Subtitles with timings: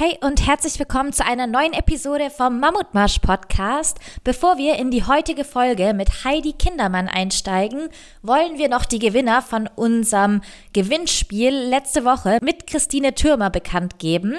[0.00, 3.98] Hey und herzlich willkommen zu einer neuen Episode vom Mammutmarsch Podcast.
[4.24, 7.90] Bevor wir in die heutige Folge mit Heidi Kindermann einsteigen,
[8.22, 10.40] wollen wir noch die Gewinner von unserem
[10.72, 14.38] Gewinnspiel letzte Woche mit Christine Türmer bekannt geben.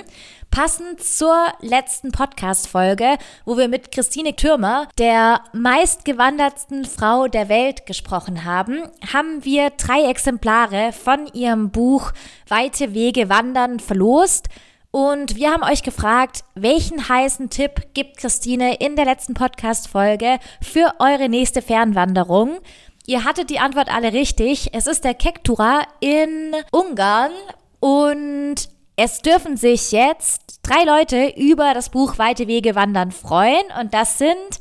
[0.50, 8.46] Passend zur letzten Podcast-Folge, wo wir mit Christine Türmer, der meistgewandertsten Frau der Welt, gesprochen
[8.46, 12.14] haben, haben wir drei Exemplare von ihrem Buch
[12.48, 14.50] Weite Wege wandern verlost.
[14.92, 20.94] Und wir haben euch gefragt, welchen heißen Tipp gibt Christine in der letzten Podcast-Folge für
[21.00, 22.60] eure nächste Fernwanderung?
[23.08, 24.74] Ihr hattet die Antwort alle richtig.
[24.74, 27.32] Es ist der Kektura in Ungarn
[27.80, 28.56] und
[28.98, 34.18] es dürfen sich jetzt drei Leute über das Buch Weite Wege wandern freuen und das
[34.18, 34.60] sind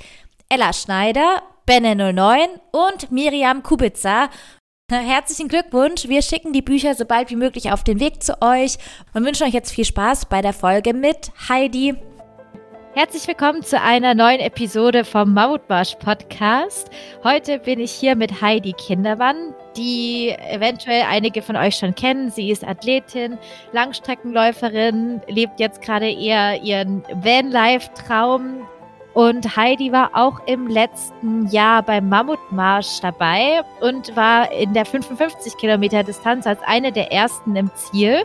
[0.48, 4.30] Ella Schneider, Benne09 und Miriam Kubica.
[4.98, 6.08] Herzlichen Glückwunsch.
[6.08, 8.76] Wir schicken die Bücher so bald wie möglich auf den Weg zu euch
[9.14, 11.94] und wünschen euch jetzt viel Spaß bei der Folge mit Heidi.
[12.94, 16.90] Herzlich willkommen zu einer neuen Episode vom Mammutmarsch Podcast.
[17.22, 22.32] Heute bin ich hier mit Heidi Kindermann, die eventuell einige von euch schon kennen.
[22.32, 23.38] Sie ist Athletin,
[23.70, 28.66] Langstreckenläuferin, lebt jetzt gerade eher ihren Vanlife-Traum
[29.12, 35.56] und Heidi war auch im letzten Jahr beim Mammutmarsch dabei und war in der 55
[35.56, 38.22] Kilometer Distanz als eine der ersten im Ziel.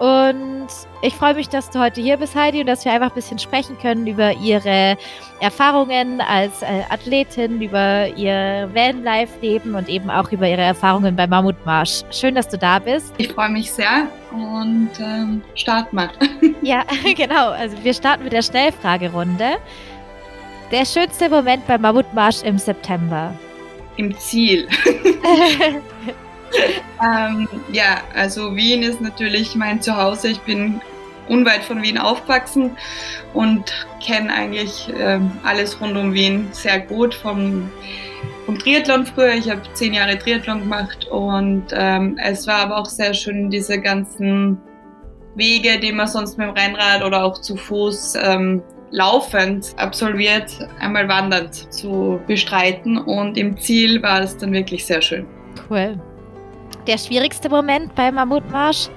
[0.00, 0.68] Und
[1.02, 3.38] ich freue mich, dass du heute hier bist, Heidi, und dass wir einfach ein bisschen
[3.38, 4.96] sprechen können über ihre
[5.40, 12.04] Erfahrungen als äh, Athletin, über ihr Vanlife-Leben und eben auch über ihre Erfahrungen beim Mammutmarsch.
[12.10, 13.12] Schön, dass du da bist.
[13.18, 16.10] Ich freue mich sehr und ähm, starten wir.
[16.62, 16.82] ja,
[17.14, 17.50] genau.
[17.50, 19.58] Also wir starten mit der Schnellfragerunde.
[20.70, 23.34] Der schönste Moment beim Mammutmarsch im September.
[23.96, 24.68] Im Ziel.
[27.04, 30.28] ähm, ja, also Wien ist natürlich mein Zuhause.
[30.28, 30.80] Ich bin
[31.28, 32.76] unweit von Wien aufgewachsen
[33.34, 37.68] und kenne eigentlich ähm, alles rund um Wien sehr gut vom,
[38.46, 39.34] vom Triathlon früher.
[39.34, 43.80] Ich habe zehn Jahre Triathlon gemacht und ähm, es war aber auch sehr schön, diese
[43.80, 44.56] ganzen
[45.34, 51.08] Wege, die man sonst mit dem Rennrad oder auch zu Fuß ähm, laufend absolviert, einmal
[51.08, 52.98] wandernd zu bestreiten.
[52.98, 55.26] Und im Ziel war es dann wirklich sehr schön.
[55.68, 55.98] Cool.
[56.86, 58.88] Der schwierigste Moment beim Mammutmarsch?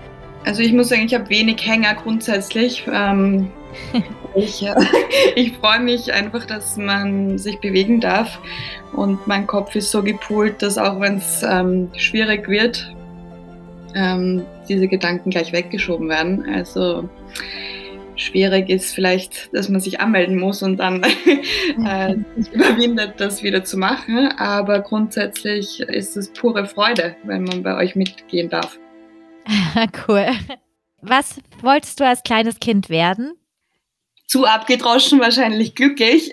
[0.46, 2.86] Also ich muss sagen, ich habe wenig Hänger grundsätzlich.
[2.92, 3.52] Ähm,
[4.36, 4.76] ich, äh,
[5.36, 8.40] ich freue mich einfach, dass man sich bewegen darf.
[8.94, 12.94] Und mein Kopf ist so gepoolt, dass auch wenn es ähm, schwierig wird,
[13.96, 16.46] ähm, diese Gedanken gleich weggeschoben werden.
[16.54, 17.10] Also
[18.16, 21.04] schwierig ist vielleicht, dass man sich anmelden muss und dann
[21.86, 22.14] äh,
[22.54, 24.28] überwindet, das wieder zu machen.
[24.38, 28.80] Aber grundsätzlich ist es pure Freude, wenn man bei euch mitgehen darf.
[30.08, 30.28] cool.
[31.02, 33.34] Was wolltest du als kleines Kind werden?
[34.26, 36.32] Zu abgedroschen, wahrscheinlich glücklich.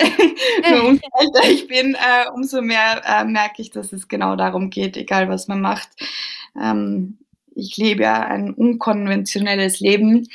[0.65, 4.97] umso älter ich bin, äh, umso mehr äh, merke ich, dass es genau darum geht,
[4.97, 5.89] egal was man macht.
[6.59, 7.19] Ähm,
[7.55, 10.29] ich lebe ja ein unkonventionelles Leben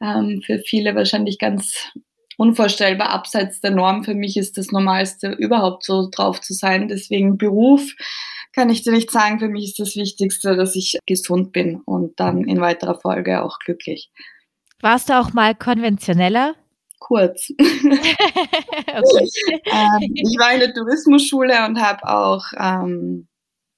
[0.00, 1.92] ähm, für viele wahrscheinlich ganz
[2.36, 4.04] unvorstellbar abseits der Norm.
[4.04, 6.88] Für mich ist das Normalste, überhaupt so drauf zu sein.
[6.88, 7.94] Deswegen Beruf
[8.54, 9.38] kann ich dir nicht sagen.
[9.38, 13.58] Für mich ist das Wichtigste, dass ich gesund bin und dann in weiterer Folge auch
[13.58, 14.10] glücklich.
[14.80, 16.54] Warst du auch mal konventioneller?
[16.98, 17.50] Kurz.
[17.58, 19.28] okay.
[19.66, 23.28] ähm, ich war in der Tourismusschule und habe auch ähm,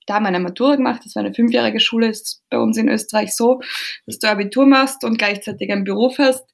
[0.08, 1.02] da meine Matura gemacht.
[1.04, 3.60] Das war eine fünfjährige Schule, ist bei uns in Österreich so,
[4.06, 6.44] dass du Abitur machst und gleichzeitig einen Beruf hast.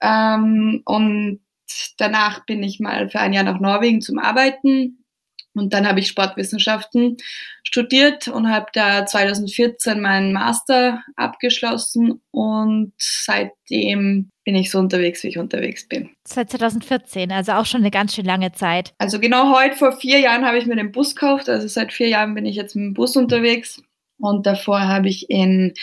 [0.00, 1.40] Ähm, und
[1.98, 5.01] danach bin ich mal für ein Jahr nach Norwegen zum Arbeiten
[5.54, 7.18] und dann habe ich Sportwissenschaften
[7.62, 15.28] studiert und habe da 2014 meinen Master abgeschlossen und seitdem bin ich so unterwegs, wie
[15.28, 16.10] ich unterwegs bin.
[16.24, 18.92] Seit 2014, also auch schon eine ganz schön lange Zeit.
[18.98, 21.48] Also genau heute, vor vier Jahren, habe ich mir den Bus gekauft.
[21.48, 23.82] Also seit vier Jahren bin ich jetzt mit dem Bus unterwegs.
[24.18, 25.74] Und davor habe ich in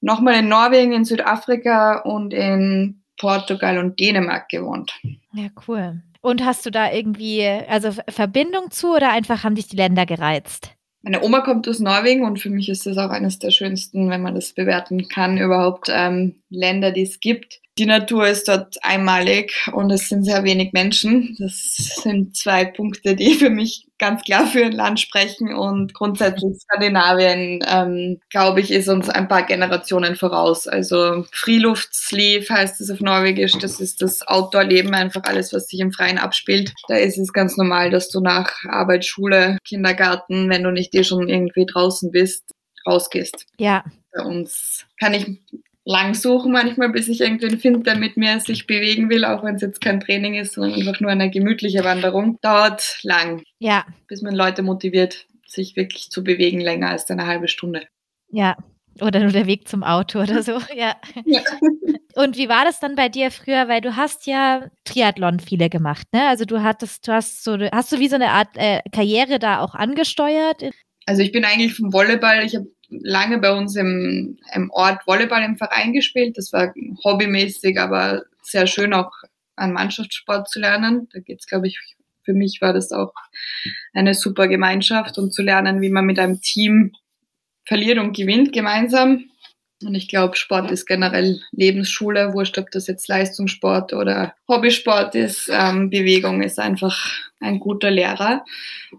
[0.00, 4.92] nochmal in Norwegen, in Südafrika und in Portugal und Dänemark gewohnt.
[5.32, 6.02] Ja, cool.
[6.26, 10.72] Und hast du da irgendwie, also Verbindung zu oder einfach haben dich die Länder gereizt?
[11.02, 14.22] Meine Oma kommt aus Norwegen und für mich ist das auch eines der schönsten, wenn
[14.22, 17.60] man das bewerten kann, überhaupt ähm, Länder, die es gibt.
[17.78, 21.36] Die Natur ist dort einmalig und es sind sehr wenig Menschen.
[21.38, 25.54] Das sind zwei Punkte, die für mich ganz klar für ein Land sprechen.
[25.54, 30.66] Und grundsätzlich Skandinavien, ähm, glaube ich, ist uns ein paar Generationen voraus.
[30.66, 33.52] Also Friluftsliv heißt es auf Norwegisch.
[33.58, 36.72] Das ist das Outdoor-Leben, einfach alles, was sich im Freien abspielt.
[36.88, 41.04] Da ist es ganz normal, dass du nach Arbeit, Schule, Kindergarten, wenn du nicht eh
[41.04, 42.44] schon irgendwie draußen bist,
[42.86, 43.44] rausgehst.
[43.58, 43.84] Ja.
[44.12, 45.40] Bei uns kann ich
[45.86, 49.54] lang suchen manchmal, bis ich irgendwen finde, der mit mir sich bewegen will, auch wenn
[49.54, 52.38] es jetzt kein Training ist, sondern einfach nur eine gemütliche Wanderung.
[52.42, 53.42] Dauert lang.
[53.60, 53.86] Ja.
[54.08, 57.86] Bis man Leute motiviert, sich wirklich zu bewegen, länger als eine halbe Stunde.
[58.30, 58.56] Ja.
[59.00, 60.96] Oder nur der Weg zum Auto oder so, ja.
[61.24, 61.40] ja.
[62.16, 63.68] Und wie war das dann bei dir früher?
[63.68, 66.26] Weil du hast ja Triathlon viele gemacht, ne?
[66.28, 69.60] Also du hattest, du hast so, hast du wie so eine Art äh, Karriere da
[69.60, 70.64] auch angesteuert?
[71.04, 75.42] Also ich bin eigentlich vom Volleyball, ich habe lange bei uns im, im Ort Volleyball
[75.42, 76.36] im Verein gespielt.
[76.38, 76.72] Das war
[77.04, 79.12] hobbymäßig, aber sehr schön auch
[79.56, 81.08] an Mannschaftssport zu lernen.
[81.12, 81.80] Da geht es, glaube ich,
[82.24, 83.12] für mich war das auch
[83.94, 86.92] eine super Gemeinschaft und zu lernen, wie man mit einem Team
[87.64, 89.24] verliert und gewinnt gemeinsam.
[89.84, 95.50] Und ich glaube, Sport ist generell Lebensschule, wurscht, ob das jetzt Leistungssport oder Hobbysport ist.
[95.52, 96.98] Ähm, Bewegung ist einfach
[97.40, 98.44] ein guter Lehrer.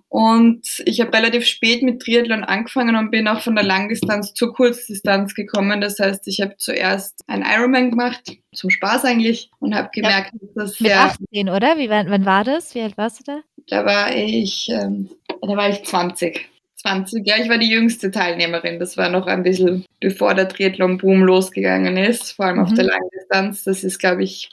[0.08, 4.54] Und ich habe relativ spät mit Triathlon angefangen und bin auch von der Langdistanz zur
[4.54, 5.82] Kurzdistanz gekommen.
[5.82, 10.48] Das heißt, ich habe zuerst ein Ironman gemacht, zum Spaß eigentlich, und habe gemerkt, ja,
[10.54, 11.78] dass das Mit 18, oder?
[11.78, 12.76] Wie, wann, wann war das?
[12.76, 13.40] Wie alt warst du da?
[13.68, 15.10] Da war ich, ähm,
[15.42, 16.48] da war ich 20.
[16.88, 18.80] 20, ja, ich war die jüngste Teilnehmerin.
[18.80, 22.64] Das war noch ein bisschen bevor der Triathlon-Boom losgegangen ist, vor allem mhm.
[22.64, 23.64] auf der Langdistanz.
[23.64, 24.50] Das ist, glaube ich,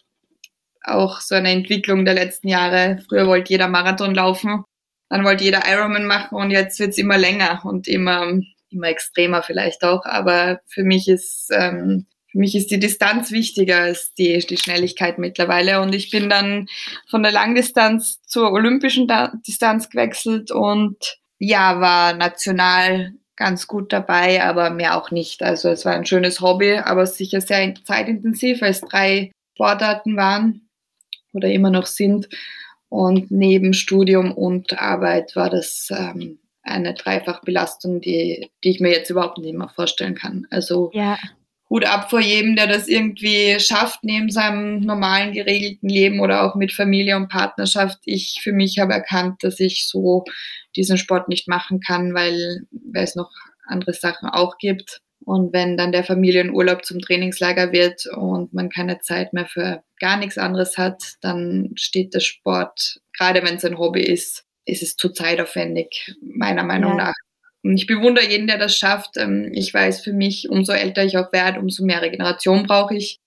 [0.83, 3.03] auch so eine Entwicklung der letzten Jahre.
[3.09, 4.65] Früher wollte jeder Marathon laufen,
[5.09, 8.41] dann wollte jeder Ironman machen und jetzt wird es immer länger und immer,
[8.71, 10.05] immer extremer vielleicht auch.
[10.05, 15.21] Aber für mich ist ähm, für mich ist die Distanz wichtiger als die, die Schnelligkeit
[15.21, 15.81] mittlerweile.
[15.81, 16.67] Und ich bin dann
[17.09, 19.07] von der Langdistanz zur olympischen
[19.47, 20.97] Distanz gewechselt und
[21.39, 25.43] ja, war national ganz gut dabei, aber mehr auch nicht.
[25.43, 30.69] Also es war ein schönes Hobby, aber sicher sehr zeitintensiv, weil es drei Sportarten waren
[31.33, 32.29] oder immer noch sind.
[32.89, 39.11] Und neben Studium und Arbeit war das ähm, eine Dreifachbelastung, die, die ich mir jetzt
[39.11, 40.47] überhaupt nicht mehr vorstellen kann.
[40.51, 41.19] Also ja.
[41.75, 46.55] Hut ab vor jedem, der das irgendwie schafft, neben seinem normalen, geregelten Leben oder auch
[46.55, 47.99] mit Familie und Partnerschaft.
[48.05, 50.23] Ich für mich habe erkannt, dass ich so
[50.77, 53.33] diesen Sport nicht machen kann, weil, weil es noch
[53.67, 55.01] andere Sachen auch gibt.
[55.25, 60.17] Und wenn dann der Familienurlaub zum Trainingslager wird und man keine Zeit mehr für gar
[60.17, 64.97] nichts anderes hat, dann steht der Sport, gerade wenn es ein Hobby ist, ist es
[64.97, 67.07] zu zeitaufwendig, meiner Meinung ja.
[67.07, 67.15] nach.
[67.65, 69.17] Und ich bewundere jeden, der das schafft.
[69.17, 73.21] Ähm, ich weiß für mich, umso älter ich auch werde, umso mehr Regeneration brauche ich.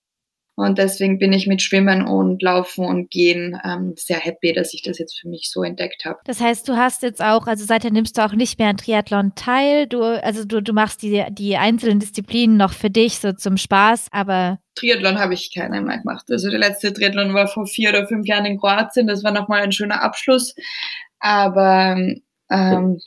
[0.59, 4.81] Und deswegen bin ich mit Schwimmen und Laufen und Gehen ähm, sehr happy, dass ich
[4.81, 6.17] das jetzt für mich so entdeckt habe.
[6.25, 9.33] Das heißt, du hast jetzt auch, also seither nimmst du auch nicht mehr an Triathlon
[9.35, 9.85] teil.
[9.85, 14.07] Du, also du, du machst die, die einzelnen Disziplinen noch für dich, so zum Spaß,
[14.11, 14.57] aber.
[14.73, 16.25] Triathlon habe ich keine mehr gemacht.
[16.31, 19.05] Also der letzte Triathlon war vor vier oder fünf Jahren in Kroatien.
[19.05, 20.55] Das war nochmal ein schöner Abschluss.
[21.19, 21.97] Aber
[22.49, 22.99] ähm,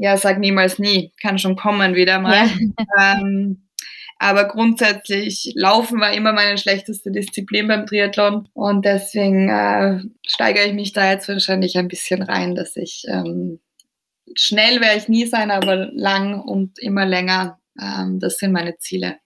[0.00, 1.12] ja, sag niemals nie.
[1.20, 2.46] Kann schon kommen wieder mal.
[2.98, 3.20] Ja.
[3.20, 3.68] Ähm,
[4.18, 8.48] aber grundsätzlich Laufen war immer meine schlechteste Disziplin beim Triathlon.
[8.54, 13.60] Und deswegen äh, steigere ich mich da jetzt wahrscheinlich ein bisschen rein, dass ich ähm,
[14.34, 17.58] schnell werde ich nie sein, aber lang und immer länger.
[17.80, 19.18] Ähm, das sind meine Ziele.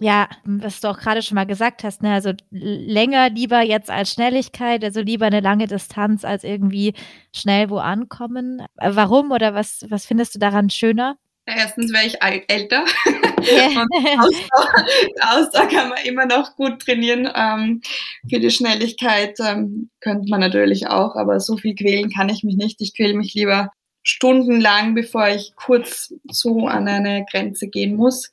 [0.00, 2.12] Ja, was du auch gerade schon mal gesagt hast, ne?
[2.12, 6.94] Also länger lieber jetzt als Schnelligkeit, also lieber eine lange Distanz als irgendwie
[7.34, 8.60] schnell wo ankommen.
[8.76, 11.18] Äh, warum oder was, was findest du daran schöner?
[11.46, 12.84] Erstens wäre ich älter.
[13.38, 14.84] und Ausdauer,
[15.22, 17.28] Ausdauer, kann man immer noch gut trainieren.
[17.34, 17.80] Ähm,
[18.28, 22.56] für die Schnelligkeit ähm, könnte man natürlich auch, aber so viel quälen kann ich mich
[22.56, 22.80] nicht.
[22.82, 23.70] Ich quäle mich lieber
[24.02, 28.30] stundenlang, bevor ich kurz so an eine Grenze gehen muss.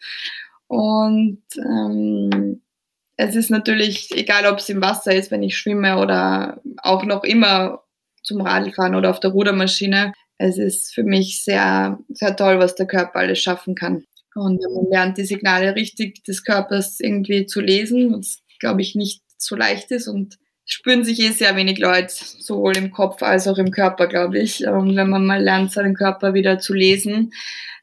[0.68, 2.62] Und ähm,
[3.18, 7.24] es ist natürlich, egal ob es im Wasser ist, wenn ich schwimme oder auch noch
[7.24, 7.84] immer
[8.24, 12.88] zum Radfahren oder auf der Rudermaschine, es ist für mich sehr, sehr toll, was der
[12.88, 14.04] Körper alles schaffen kann.
[14.34, 19.22] Und man lernt die Signale richtig des Körpers irgendwie zu lesen, was, glaube ich, nicht
[19.38, 23.58] so leicht ist und spüren sich eh sehr wenig Leute, sowohl im Kopf als auch
[23.58, 24.66] im Körper, glaube ich.
[24.68, 27.32] Und wenn man mal lernt, seinen Körper wieder zu lesen,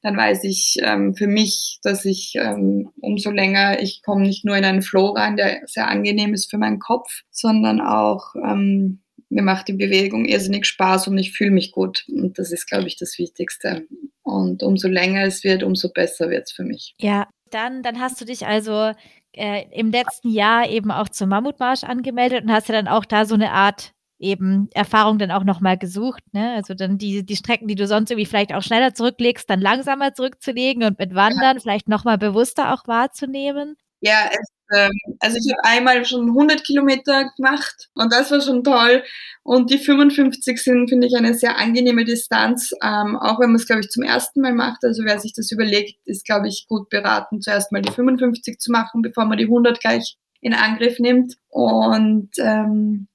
[0.02, 4.56] dann weiß ich ähm, für mich, dass ich ähm, umso länger, ich komme nicht nur
[4.56, 9.42] in einen Flow rein, der sehr angenehm ist für meinen Kopf, sondern auch ähm, mir
[9.42, 12.04] macht die Bewegung irrsinnig Spaß und ich fühle mich gut.
[12.08, 13.86] Und das ist, glaube ich, das Wichtigste.
[14.22, 16.94] Und umso länger es wird, umso besser wird es für mich.
[17.00, 18.92] Ja, dann, dann hast du dich also
[19.32, 23.24] äh, im letzten Jahr eben auch zum Mammutmarsch angemeldet und hast ja dann auch da
[23.24, 26.22] so eine Art eben Erfahrung dann auch nochmal gesucht.
[26.32, 26.54] Ne?
[26.54, 30.14] Also dann die, die Strecken, die du sonst irgendwie vielleicht auch schneller zurücklegst, dann langsamer
[30.14, 31.60] zurückzulegen und mit Wandern ja.
[31.60, 33.76] vielleicht nochmal bewusster auch wahrzunehmen.
[34.02, 34.90] Ja, es, ähm,
[35.20, 39.04] also ich habe einmal schon 100 Kilometer gemacht und das war schon toll.
[39.44, 43.66] Und die 55 sind, finde ich, eine sehr angenehme Distanz, ähm, auch wenn man es,
[43.66, 44.84] glaube ich, zum ersten Mal macht.
[44.84, 48.72] Also wer sich das überlegt, ist, glaube ich, gut beraten, zuerst mal die 55 zu
[48.72, 51.36] machen, bevor man die 100 gleich in Angriff nimmt.
[51.48, 53.06] Und ähm,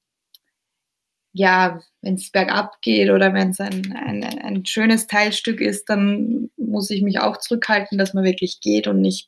[1.33, 6.49] ja, wenn es bergab geht oder wenn es ein, ein, ein schönes Teilstück ist, dann
[6.57, 9.27] muss ich mich auch zurückhalten, dass man wirklich geht und nicht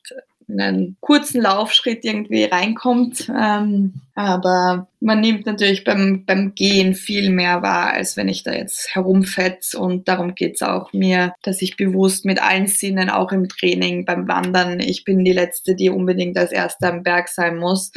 [0.58, 3.28] einen kurzen Laufschritt irgendwie reinkommt.
[3.28, 8.52] Ähm, aber man nimmt natürlich beim, beim Gehen viel mehr wahr, als wenn ich da
[8.52, 9.74] jetzt herumfetz.
[9.74, 14.28] Und darum geht's auch mir, dass ich bewusst mit allen Sinnen, auch im Training, beim
[14.28, 17.92] Wandern, ich bin die Letzte, die unbedingt als Erster am Berg sein muss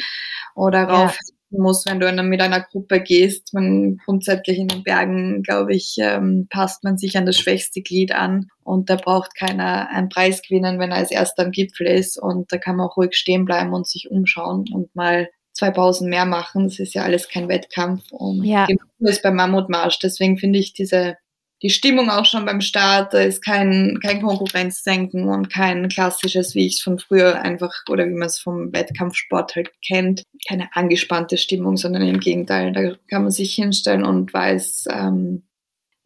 [0.56, 3.54] oder rauf ja muss, wenn du mit einer Gruppe gehst.
[3.54, 8.14] Man grundsätzlich in den Bergen, glaube ich, ähm, passt man sich an das schwächste Glied
[8.14, 12.22] an und da braucht keiner einen Preis gewinnen, wenn er als erster am Gipfel ist
[12.22, 16.10] und da kann man auch ruhig stehen bleiben und sich umschauen und mal zwei Pausen
[16.10, 16.66] mehr machen.
[16.66, 18.66] Das ist ja alles kein Wettkampf und ja.
[18.66, 20.00] genau ist beim Mammutmarsch.
[20.00, 21.16] Deswegen finde ich diese
[21.64, 26.68] die Stimmung auch schon beim Start, da ist kein, kein Konkurrenzdenken und kein klassisches, wie
[26.68, 31.38] ich es von früher einfach oder wie man es vom Wettkampfsport halt kennt, keine angespannte
[31.38, 35.44] Stimmung, sondern im Gegenteil, da kann man sich hinstellen und weiß, ähm,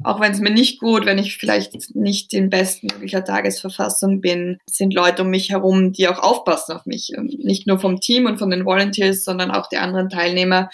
[0.03, 4.93] auch wenn es mir nicht gut, wenn ich vielleicht nicht in bestmöglicher Tagesverfassung bin, sind
[4.93, 7.11] Leute um mich herum, die auch aufpassen auf mich.
[7.17, 10.69] Nicht nur vom Team und von den Volunteers, sondern auch die anderen Teilnehmer.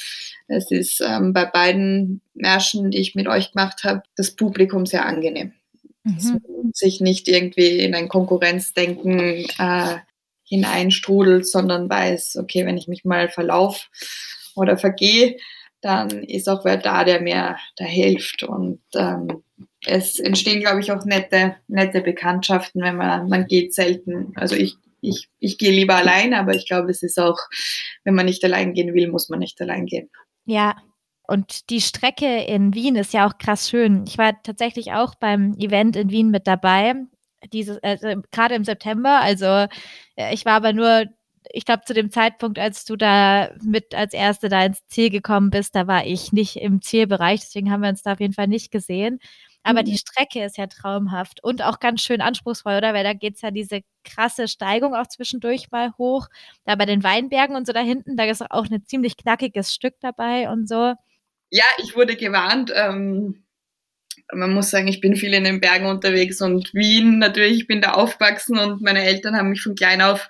[0.47, 5.05] Es ist ähm, bei beiden Märschen, die ich mit euch gemacht habe, das Publikum sehr
[5.05, 5.53] angenehm.
[6.03, 6.41] Mhm.
[6.71, 9.97] Es sich nicht irgendwie in ein Konkurrenzdenken äh,
[10.43, 13.87] hineinstrudelt, sondern weiß, okay, wenn ich mich mal verlaufe
[14.55, 15.37] oder vergehe,
[15.81, 18.43] dann ist auch wer da, der mir da hilft.
[18.43, 19.43] Und ähm,
[19.85, 24.31] es entstehen, glaube ich, auch nette, nette Bekanntschaften, wenn man, man geht selten.
[24.35, 27.37] Also ich, ich, ich gehe lieber allein, aber ich glaube, es ist auch,
[28.03, 30.09] wenn man nicht allein gehen will, muss man nicht allein gehen.
[30.45, 30.75] Ja,
[31.27, 34.03] und die Strecke in Wien ist ja auch krass schön.
[34.07, 36.95] Ich war tatsächlich auch beim Event in Wien mit dabei,
[37.53, 39.21] dieses, äh, gerade im September.
[39.21, 39.45] Also
[40.15, 41.05] äh, ich war aber nur
[41.51, 45.49] ich glaube, zu dem Zeitpunkt, als du da mit als Erste da ins Ziel gekommen
[45.49, 48.47] bist, da war ich nicht im Zielbereich, deswegen haben wir uns da auf jeden Fall
[48.47, 49.19] nicht gesehen.
[49.63, 49.85] Aber mhm.
[49.85, 52.93] die Strecke ist ja traumhaft und auch ganz schön anspruchsvoll, oder?
[52.93, 56.27] Weil da geht es ja diese krasse Steigung auch zwischendurch mal hoch.
[56.65, 59.95] Da bei den Weinbergen und so da hinten, da ist auch ein ziemlich knackiges Stück
[60.01, 60.93] dabei und so.
[61.49, 62.71] Ja, ich wurde gewarnt.
[62.75, 63.43] Ähm,
[64.31, 67.81] man muss sagen, ich bin viel in den Bergen unterwegs und Wien natürlich, ich bin
[67.81, 70.27] da aufgewachsen und meine Eltern haben mich von klein auf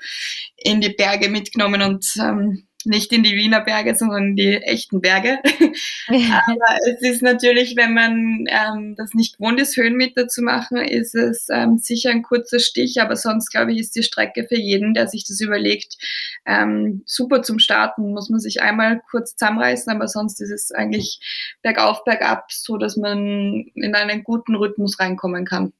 [0.57, 5.01] in die Berge mitgenommen und ähm, nicht in die Wiener Berge, sondern in die echten
[5.01, 5.39] Berge.
[6.07, 11.15] Aber es ist natürlich, wenn man ähm, das nicht gewohnt ist, Höhenmeter zu machen, ist
[11.15, 13.01] es ähm, sicher ein kurzer Stich.
[13.01, 15.97] Aber sonst, glaube ich, ist die Strecke für jeden, der sich das überlegt,
[16.45, 18.11] ähm, super zum Starten.
[18.11, 21.19] Muss man sich einmal kurz zusammenreißen, aber sonst ist es eigentlich
[21.61, 25.73] bergauf, bergab, so dass man in einen guten Rhythmus reinkommen kann.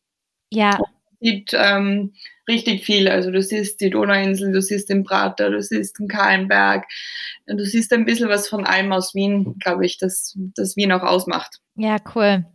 [0.52, 0.80] Ja
[1.24, 2.14] sieht ähm,
[2.48, 3.08] richtig viel.
[3.08, 6.86] Also du siehst die Donauinsel, du siehst den Prater, du siehst den Kahlenberg,
[7.48, 11.04] du siehst ein bisschen was von allem aus Wien, glaube ich, das, das Wien auch
[11.04, 11.60] ausmacht.
[11.76, 12.46] Ja, cool.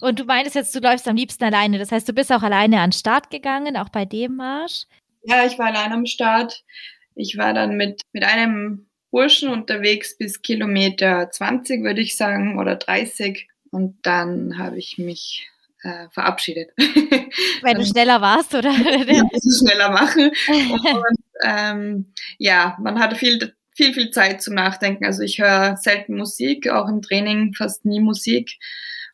[0.00, 1.78] Und du meintest jetzt, du läufst am liebsten alleine.
[1.78, 4.84] Das heißt, du bist auch alleine an den Start gegangen, auch bei dem Marsch?
[5.22, 6.64] Ja, ich war allein am Start.
[7.14, 12.76] Ich war dann mit, mit einem Burschen unterwegs bis Kilometer 20, würde ich sagen, oder
[12.76, 13.48] 30.
[13.70, 15.50] Und dann habe ich mich
[15.86, 16.70] äh, verabschiedet.
[17.62, 18.70] Weil du schneller warst, oder?
[19.06, 19.22] Ja,
[19.58, 20.30] schneller machen.
[20.48, 22.06] Und ähm,
[22.38, 25.04] ja, man hatte viel, viel, viel Zeit zum Nachdenken.
[25.04, 28.58] Also ich höre selten Musik, auch im Training fast nie Musik.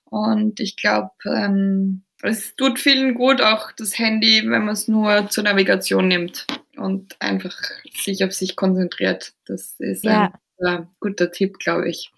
[0.04, 5.28] Und ich glaube, ähm, es tut vielen gut, auch das Handy, wenn man es nur
[5.28, 7.56] zur Navigation nimmt und einfach
[8.02, 9.32] sich auf sich konzentriert.
[9.46, 10.32] Das ist ja.
[10.64, 12.12] ein guter Tipp, glaube ich.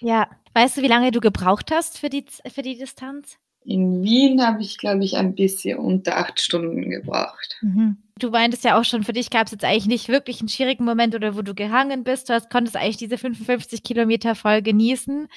[0.00, 3.38] Ja, weißt du, wie lange du gebraucht hast für die, für die Distanz?
[3.64, 7.56] In Wien habe ich, glaube ich, ein bisschen unter acht Stunden gebraucht.
[7.62, 7.96] Mhm.
[8.18, 10.84] Du meintest ja auch schon, für dich gab es jetzt eigentlich nicht wirklich einen schwierigen
[10.84, 12.28] Moment oder wo du gehangen bist.
[12.28, 15.28] Du hast, konntest eigentlich diese 55 Kilometer voll genießen.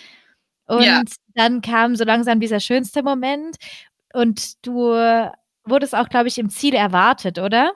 [0.67, 1.01] Und ja.
[1.33, 3.55] dann kam so langsam dieser schönste Moment.
[4.13, 4.91] Und du
[5.63, 7.71] wurdest auch, glaube ich, im Ziel erwartet, oder?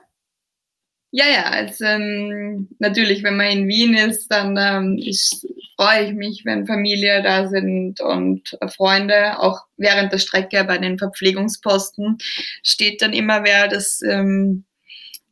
[1.14, 6.14] Ja, ja, also ähm, natürlich, wenn man in Wien ist, dann ähm, ist, freue ich
[6.14, 9.38] mich, wenn Familie da sind und Freunde.
[9.38, 12.16] Auch während der Strecke bei den Verpflegungsposten
[12.62, 13.68] steht dann immer wer.
[13.68, 14.64] Das ähm,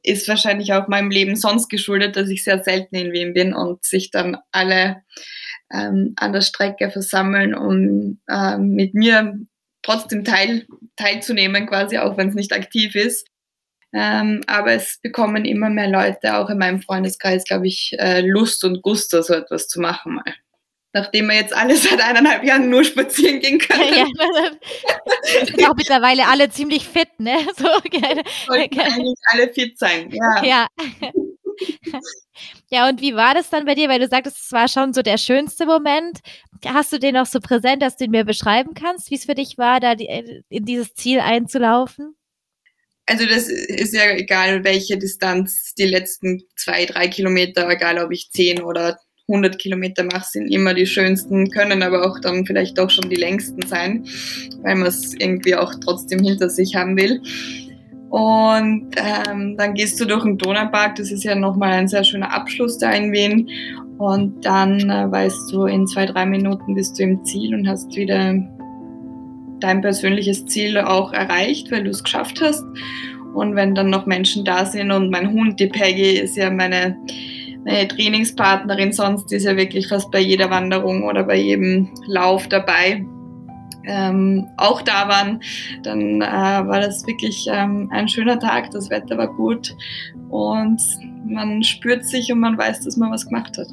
[0.02, 3.82] ist wahrscheinlich auch meinem Leben sonst geschuldet, dass ich sehr selten in Wien bin und
[3.82, 5.02] sich dann alle
[5.72, 9.38] ähm, an der Strecke versammeln, um ähm, mit mir
[9.82, 13.29] trotzdem teil, teilzunehmen, quasi, auch wenn es nicht aktiv ist
[13.92, 18.64] Ähm, aber es bekommen immer mehr Leute, auch in meinem Freundeskreis, glaube ich, äh, Lust
[18.64, 20.34] und Gusto, so etwas zu machen mal.
[20.92, 23.88] Nachdem wir jetzt alle seit eineinhalb Jahren nur spazieren gehen können.
[23.88, 25.44] Ja, ja.
[25.46, 27.38] sind auch mittlerweile alle ziemlich fit, ne?
[27.56, 27.66] So,
[28.46, 30.44] Sollten eigentlich alle fit sein, ja.
[30.44, 30.66] Ja.
[32.70, 33.88] Ja, und wie war das dann bei dir?
[33.88, 36.20] Weil du sagtest, es war schon so der schönste Moment.
[36.64, 39.34] Hast du den noch so präsent, dass du ihn mir beschreiben kannst, wie es für
[39.34, 42.16] dich war, da äh, in dieses Ziel einzulaufen?
[43.10, 48.30] Also das ist ja egal, welche Distanz die letzten zwei, drei Kilometer, egal ob ich
[48.30, 52.88] zehn oder 100 Kilometer mache, sind immer die schönsten, können aber auch dann vielleicht doch
[52.88, 54.06] schon die längsten sein,
[54.62, 57.20] weil man es irgendwie auch trotzdem hinter sich haben will.
[58.10, 62.32] Und ähm, dann gehst du durch den Donaupark, das ist ja nochmal ein sehr schöner
[62.32, 63.50] Abschluss da in Wien.
[63.98, 67.92] Und dann äh, weißt du, in zwei, drei Minuten bist du im Ziel und hast
[67.96, 68.34] wieder
[69.60, 72.64] dein persönliches Ziel auch erreicht, weil du es geschafft hast.
[73.34, 76.96] Und wenn dann noch Menschen da sind und mein Hund, die Peggy, ist ja meine,
[77.64, 83.04] meine Trainingspartnerin sonst, ist ja wirklich fast bei jeder Wanderung oder bei jedem Lauf dabei
[83.84, 85.40] ähm, auch da waren,
[85.82, 88.70] dann äh, war das wirklich ähm, ein schöner Tag.
[88.70, 89.74] Das Wetter war gut
[90.28, 90.80] und
[91.24, 93.68] man spürt sich und man weiß, dass man was gemacht hat.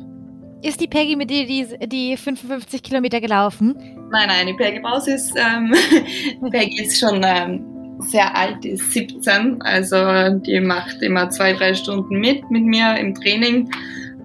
[0.61, 3.75] Ist die Peggy mit dir die, die 55 Kilometer gelaufen?
[4.11, 5.73] Nein, nein, die Peggy Baus ist, ähm,
[6.51, 7.63] Peggy ist schon ähm,
[7.99, 9.97] sehr alt, die ist 17, also
[10.39, 13.69] die macht immer zwei, drei Stunden mit mit mir im Training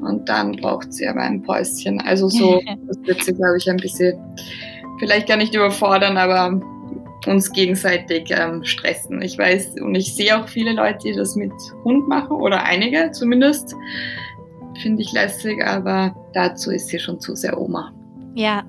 [0.00, 2.00] und dann braucht sie aber ein Päuschen.
[2.00, 4.18] Also so, das wird sie, glaube ich, ein bisschen
[4.98, 6.60] vielleicht gar nicht überfordern, aber
[7.26, 9.22] uns gegenseitig ähm, stressen.
[9.22, 11.52] Ich weiß und ich sehe auch viele Leute, die das mit
[11.84, 13.74] Hund machen oder einige zumindest.
[14.82, 17.92] Finde ich lässig, aber dazu ist sie schon zu sehr Oma.
[18.34, 18.64] Ja.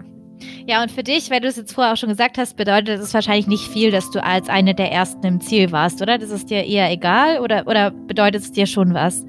[0.68, 3.14] Ja, und für dich, weil du es jetzt vorher auch schon gesagt hast, bedeutet es
[3.14, 6.18] wahrscheinlich nicht viel, dass du als eine der ersten im Ziel warst, oder?
[6.18, 9.26] Das ist dir eher egal oder, oder bedeutet es dir schon was?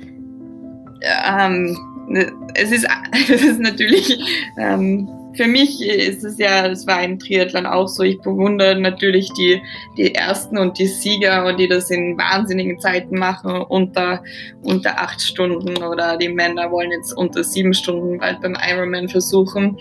[1.28, 1.76] Ähm,
[2.54, 2.86] es, ist,
[3.30, 4.18] es ist natürlich
[4.58, 9.30] ähm, für mich ist es ja, es war im Triathlon auch so, ich bewundere natürlich
[9.32, 9.60] die,
[9.96, 14.22] die Ersten und die Sieger die das in wahnsinnigen Zeiten machen, unter,
[14.62, 19.76] unter acht Stunden oder die Männer wollen jetzt unter sieben Stunden bald beim Ironman versuchen.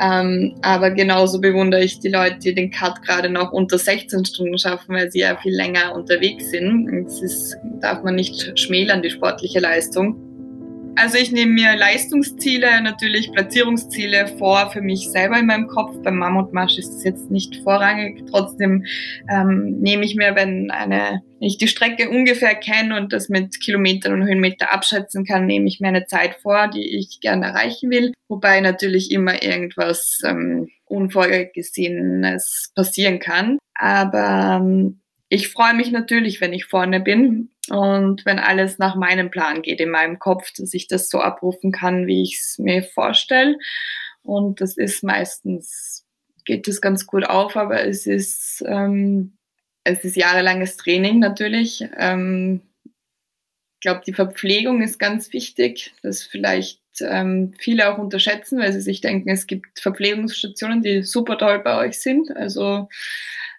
[0.00, 4.58] Ähm, aber genauso bewundere ich die Leute, die den Cut gerade noch unter 16 Stunden
[4.58, 7.06] schaffen, weil sie ja viel länger unterwegs sind.
[7.20, 10.27] Das darf man nicht schmälern, die sportliche Leistung.
[11.00, 15.94] Also ich nehme mir Leistungsziele, natürlich Platzierungsziele vor für mich selber in meinem Kopf.
[16.02, 18.24] Beim Mammutmarsch ist das jetzt nicht vorrangig.
[18.28, 18.84] Trotzdem
[19.30, 23.60] ähm, nehme ich mir, wenn eine wenn ich die Strecke ungefähr kenne und das mit
[23.60, 27.90] Kilometern und Höhenmeter abschätzen kann, nehme ich mir eine Zeit vor, die ich gerne erreichen
[27.90, 28.12] will.
[28.26, 33.58] Wobei natürlich immer irgendwas ähm, Unvorhergesehenes passieren kann.
[33.74, 39.30] Aber ähm, ich freue mich natürlich, wenn ich vorne bin und wenn alles nach meinem
[39.30, 42.82] Plan geht in meinem Kopf, dass ich das so abrufen kann, wie ich es mir
[42.82, 43.58] vorstelle.
[44.22, 46.06] Und das ist meistens,
[46.44, 49.36] geht das ganz gut auf, aber es ist, ähm,
[49.84, 51.84] es ist jahrelanges Training natürlich.
[51.96, 52.62] Ähm,
[53.74, 58.80] ich glaube, die Verpflegung ist ganz wichtig, das vielleicht ähm, viele auch unterschätzen, weil sie
[58.80, 62.36] sich denken, es gibt Verpflegungsstationen, die super toll bei euch sind.
[62.36, 62.88] Also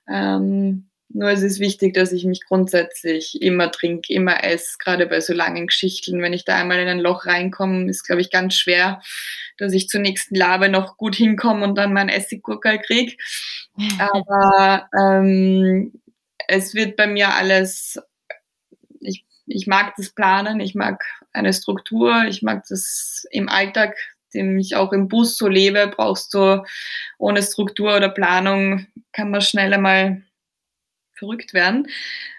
[0.09, 5.21] ähm, nur es ist wichtig, dass ich mich grundsätzlich immer trinke, immer esse, gerade bei
[5.21, 6.21] so langen Geschichten.
[6.21, 9.01] Wenn ich da einmal in ein Loch reinkomme, ist, glaube ich, ganz schwer,
[9.57, 13.15] dass ich zur nächsten Labe noch gut hinkomme und dann mein Essiggurkel kriege.
[13.99, 15.99] Aber ähm,
[16.47, 17.99] es wird bei mir alles,
[18.99, 23.95] ich, ich mag das Planen, ich mag eine Struktur, ich mag das im Alltag
[24.33, 26.63] den ich auch im Bus so lebe, brauchst du
[27.17, 30.21] ohne Struktur oder Planung, kann man schnell einmal
[31.19, 31.87] verrückt werden.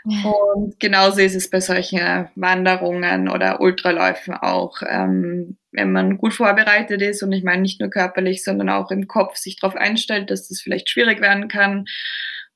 [0.04, 4.82] Und genauso ist es bei solchen Wanderungen oder Ultraläufen auch.
[4.86, 9.06] Ähm, wenn man gut vorbereitet ist und ich meine nicht nur körperlich, sondern auch im
[9.06, 11.84] Kopf sich darauf einstellt, dass das vielleicht schwierig werden kann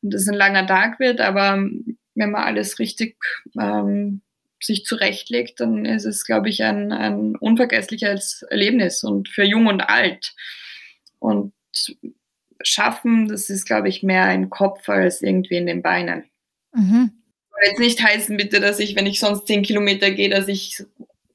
[0.02, 1.56] und es ein langer Tag wird, aber
[2.14, 3.16] wenn man alles richtig
[3.58, 4.22] ähm,
[4.60, 9.80] sich zurechtlegt, dann ist es, glaube ich, ein, ein unvergessliches Erlebnis und für jung und
[9.80, 10.34] alt.
[11.18, 11.52] Und
[12.64, 16.24] schaffen, das ist, glaube ich, mehr im Kopf als irgendwie in den Beinen.
[16.74, 17.12] Mhm.
[17.50, 20.82] Soll jetzt nicht heißen, bitte, dass ich, wenn ich sonst 10 Kilometer gehe, dass ich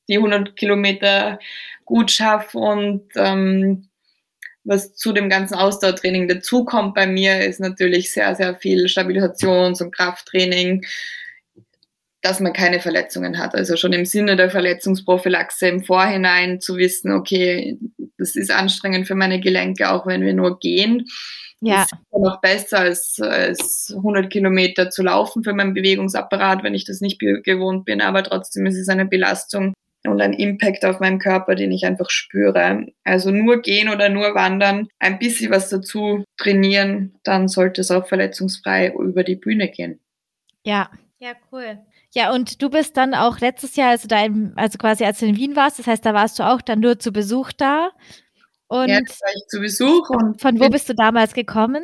[0.09, 1.39] die 100 Kilometer
[1.85, 3.89] gut schaffe und ähm,
[4.63, 9.95] was zu dem ganzen Ausdauertraining dazukommt bei mir, ist natürlich sehr, sehr viel Stabilisations- und
[9.95, 10.85] Krafttraining,
[12.21, 13.55] dass man keine Verletzungen hat.
[13.55, 17.77] Also schon im Sinne der Verletzungsprophylaxe im Vorhinein zu wissen, okay,
[18.17, 21.07] das ist anstrengend für meine Gelenke, auch wenn wir nur gehen.
[21.61, 21.85] Ja.
[21.89, 26.85] Das ist noch besser als, als 100 Kilometer zu laufen für meinen Bewegungsapparat, wenn ich
[26.85, 28.01] das nicht gewohnt bin.
[28.01, 29.73] Aber trotzdem ist es eine Belastung
[30.05, 32.87] und ein Impact auf meinen Körper, den ich einfach spüre.
[33.03, 38.07] Also nur gehen oder nur wandern, ein bisschen was dazu trainieren, dann sollte es auch
[38.07, 39.99] verletzungsfrei über die Bühne gehen.
[40.63, 41.79] Ja, ja, cool.
[42.15, 45.27] Ja, und du bist dann auch letztes Jahr, also, da in, also quasi als du
[45.27, 47.91] in Wien warst, das heißt, da warst du auch dann nur zu Besuch da.
[48.67, 50.09] Und ja, da war ich zu Besuch.
[50.09, 51.83] Und von wo bist du damals gekommen?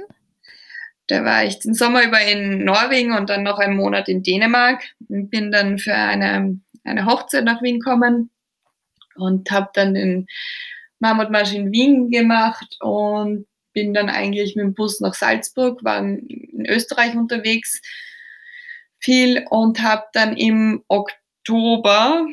[1.07, 4.83] Da war ich den Sommer über in Norwegen und dann noch einen Monat in Dänemark
[5.07, 8.31] und bin dann für eine, eine Hochzeit nach Wien gekommen
[9.15, 10.25] und habe dann den
[10.99, 16.65] Mammutmarsch in Wien gemacht und bin dann eigentlich mit dem Bus nach Salzburg, war in
[16.67, 17.81] Österreich unterwegs
[18.99, 22.25] viel und habe dann im Oktober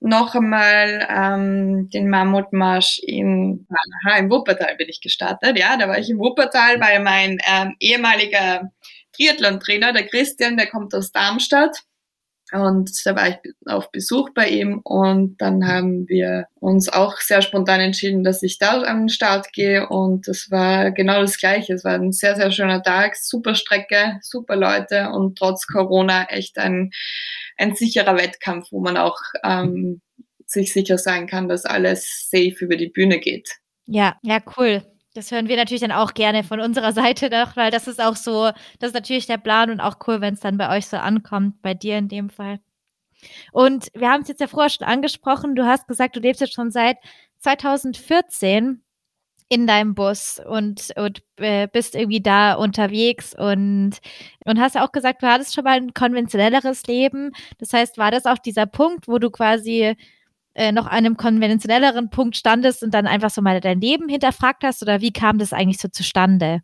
[0.00, 3.66] noch einmal ähm, den Mammutmarsch in,
[4.04, 5.58] aha, im Wuppertal bin ich gestartet.
[5.58, 8.72] Ja, da war ich im Wuppertal, weil mein ähm, ehemaliger
[9.12, 11.82] Triathlon-Trainer, der Christian, der kommt aus Darmstadt.
[12.52, 17.42] Und da war ich auf Besuch bei ihm und dann haben wir uns auch sehr
[17.42, 21.74] spontan entschieden, dass ich da an den Start gehe und das war genau das Gleiche.
[21.74, 26.56] Es war ein sehr, sehr schöner Tag, super Strecke, super Leute und trotz Corona echt
[26.58, 26.92] ein,
[27.56, 30.00] ein sicherer Wettkampf, wo man auch ähm,
[30.46, 33.50] sich sicher sein kann, dass alles safe über die Bühne geht.
[33.86, 34.82] Ja, ja, cool.
[35.16, 38.16] Das hören wir natürlich dann auch gerne von unserer Seite noch, weil das ist auch
[38.16, 40.98] so, das ist natürlich der Plan und auch cool, wenn es dann bei euch so
[40.98, 42.60] ankommt, bei dir in dem Fall.
[43.50, 46.52] Und wir haben es jetzt ja vorher schon angesprochen, du hast gesagt, du lebst jetzt
[46.52, 46.98] schon seit
[47.38, 48.82] 2014
[49.48, 53.98] in deinem Bus und, und äh, bist irgendwie da unterwegs und,
[54.44, 57.30] und hast auch gesagt, du hattest schon mal ein konventionelleres Leben.
[57.58, 59.96] Das heißt, war das auch dieser Punkt, wo du quasi
[60.56, 64.64] äh, noch an einem konventionelleren Punkt standest und dann einfach so mal dein Leben hinterfragt
[64.64, 64.82] hast?
[64.82, 66.62] Oder wie kam das eigentlich so zustande?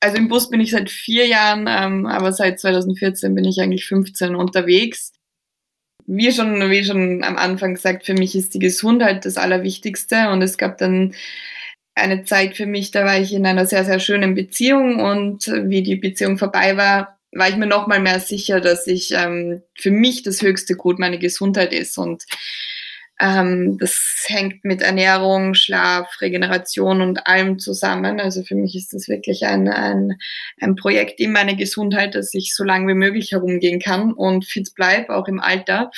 [0.00, 3.86] Also im Bus bin ich seit vier Jahren, ähm, aber seit 2014 bin ich eigentlich
[3.86, 5.12] 15 unterwegs.
[6.06, 10.42] Wie schon, wie schon am Anfang gesagt, für mich ist die Gesundheit das Allerwichtigste und
[10.42, 11.14] es gab dann
[11.94, 15.82] eine Zeit für mich, da war ich in einer sehr, sehr schönen Beziehung und wie
[15.82, 19.90] die Beziehung vorbei war, war ich mir noch mal mehr sicher, dass ich ähm, für
[19.90, 22.24] mich das höchste Gut meine Gesundheit ist und
[23.20, 28.18] ähm, das hängt mit Ernährung, Schlaf, Regeneration und allem zusammen.
[28.18, 30.16] Also für mich ist das wirklich ein, ein,
[30.58, 34.74] ein Projekt in meine Gesundheit, dass ich so lange wie möglich herumgehen kann und fit
[34.74, 35.90] bleibe, auch im Alter.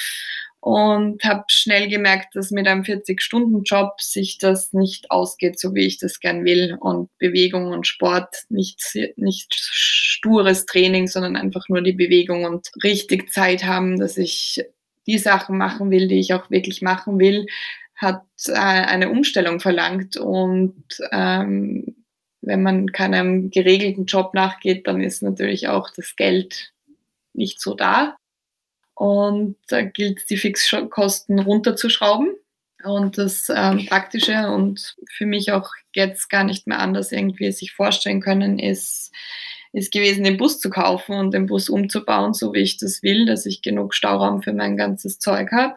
[0.58, 5.98] Und habe schnell gemerkt, dass mit einem 40-Stunden-Job sich das nicht ausgeht, so wie ich
[5.98, 6.76] das gern will.
[6.80, 8.80] Und Bewegung und Sport, nicht,
[9.16, 14.64] nicht stures Training, sondern einfach nur die Bewegung und richtig Zeit haben, dass ich
[15.07, 17.47] die Sachen machen will, die ich auch wirklich machen will,
[17.97, 20.17] hat äh, eine Umstellung verlangt.
[20.17, 22.05] Und ähm,
[22.41, 26.73] wenn man keinem geregelten Job nachgeht, dann ist natürlich auch das Geld
[27.33, 28.17] nicht so da.
[28.95, 32.35] Und da gilt es, die Fixkosten runterzuschrauben.
[32.85, 37.73] Und das ähm, Praktische und für mich auch jetzt gar nicht mehr anders irgendwie sich
[37.73, 39.12] vorstellen können, ist,
[39.72, 43.26] ist gewesen, den Bus zu kaufen und den Bus umzubauen, so wie ich das will,
[43.26, 45.76] dass ich genug Stauraum für mein ganzes Zeug habe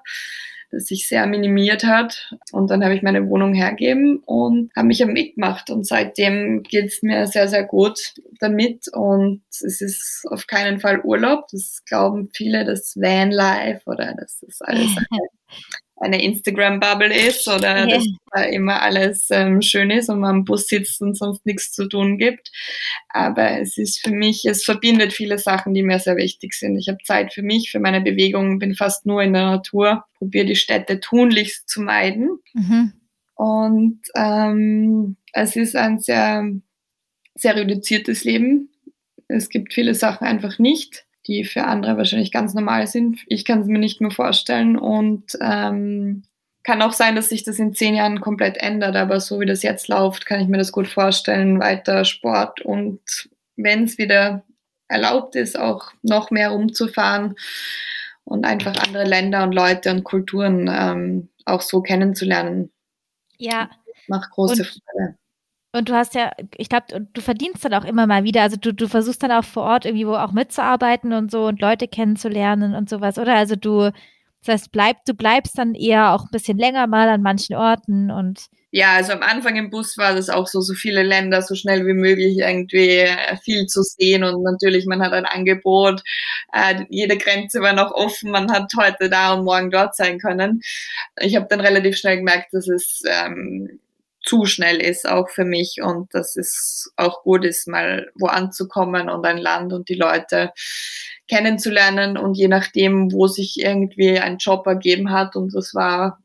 [0.76, 2.36] das sich sehr minimiert hat.
[2.52, 5.70] Und dann habe ich meine Wohnung hergeben und habe mich mitgemacht.
[5.70, 8.88] Und seitdem geht es mir sehr, sehr gut damit.
[8.92, 11.48] Und es ist auf keinen Fall Urlaub.
[11.52, 14.96] Das glauben viele, das Vanlife oder das ist alles
[16.06, 17.88] eine Instagram-Bubble ist oder yeah.
[17.88, 21.74] dass da immer alles ähm, schön ist und man im Bus sitzt und sonst nichts
[21.74, 22.52] zu tun gibt.
[23.10, 26.78] Aber es ist für mich, es verbindet viele Sachen, die mir sehr wichtig sind.
[26.78, 30.46] Ich habe Zeit für mich, für meine Bewegung, bin fast nur in der Natur, probiere
[30.46, 32.40] die Städte tunlichst zu meiden.
[32.54, 32.94] Mhm.
[33.36, 36.50] Und ähm, es ist ein sehr,
[37.36, 38.70] sehr reduziertes Leben.
[39.28, 43.20] Es gibt viele Sachen einfach nicht die für andere wahrscheinlich ganz normal sind.
[43.28, 46.24] Ich kann es mir nicht mehr vorstellen und ähm,
[46.64, 49.64] kann auch sein, dass sich das in zehn Jahren komplett ändert, aber so wie das
[49.64, 51.60] jetzt läuft, kann ich mir das gut vorstellen.
[51.60, 53.00] Weiter Sport und
[53.56, 54.44] wenn es wieder
[54.88, 57.36] erlaubt ist, auch noch mehr rumzufahren
[58.24, 62.72] und einfach andere Länder und Leute und Kulturen ähm, auch so kennenzulernen.
[63.38, 63.70] Ja.
[64.08, 65.18] Macht große und, Freude.
[65.76, 68.42] Und du hast ja, ich glaube, du verdienst dann auch immer mal wieder.
[68.44, 71.60] Also du, du versuchst dann auch vor Ort irgendwie wo auch mitzuarbeiten und so und
[71.60, 73.36] Leute kennenzulernen und sowas, oder?
[73.36, 73.92] Also du,
[74.46, 78.10] das heißt, bleib, du bleibst dann eher auch ein bisschen länger mal an manchen Orten
[78.10, 81.56] und ja, also am Anfang im Bus war das auch so, so viele Länder, so
[81.56, 86.04] schnell wie möglich irgendwie äh, viel zu sehen und natürlich, man hat ein Angebot,
[86.52, 90.62] äh, jede Grenze war noch offen, man hat heute da und morgen dort sein können.
[91.22, 93.80] Ich habe dann relativ schnell gemerkt, dass es ähm,
[94.26, 95.82] zu schnell ist, auch für mich.
[95.82, 100.52] Und dass es auch gut ist, mal wo anzukommen und ein Land und die Leute
[101.28, 102.18] kennenzulernen.
[102.18, 106.20] Und je nachdem, wo sich irgendwie ein Job ergeben hat, und das war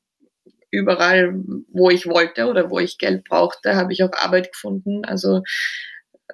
[0.70, 1.34] überall,
[1.72, 5.04] wo ich wollte oder wo ich Geld brauchte, habe ich auch Arbeit gefunden.
[5.04, 5.42] Also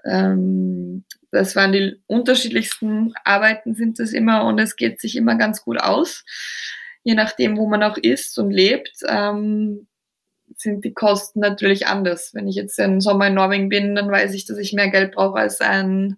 [0.05, 5.63] ähm, das waren die unterschiedlichsten Arbeiten sind das immer und es geht sich immer ganz
[5.63, 6.25] gut aus,
[7.03, 8.93] je nachdem, wo man auch ist und lebt.
[9.09, 9.87] Ähm,
[10.55, 12.33] sind die Kosten natürlich anders.
[12.35, 15.13] Wenn ich jetzt im Sommer in Norwegen bin, dann weiß ich, dass ich mehr Geld
[15.13, 16.17] brauche als ein,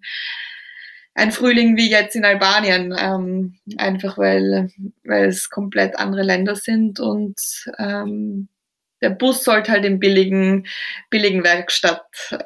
[1.14, 2.94] ein Frühling wie jetzt in Albanien.
[2.98, 4.70] Ähm, einfach weil,
[5.04, 7.36] weil es komplett andere Länder sind und
[7.78, 8.48] ähm,
[9.00, 10.66] der Bus sollte halt in billigen,
[11.10, 12.02] billigen Werkstatt,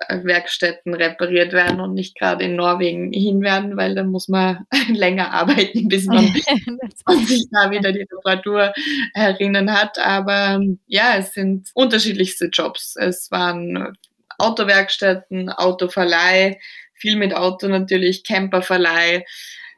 [0.09, 5.33] Werkstätten repariert werden und nicht gerade in Norwegen hin werden, weil dann muss man länger
[5.33, 6.27] arbeiten, bis man
[7.27, 8.73] sich da wieder die Reparatur
[9.15, 9.99] erinnern hat.
[9.99, 12.97] Aber ja, es sind unterschiedlichste Jobs.
[12.97, 13.97] Es waren
[14.39, 16.59] Autowerkstätten, Autoverleih,
[16.95, 19.25] viel mit Auto natürlich, Camperverleih.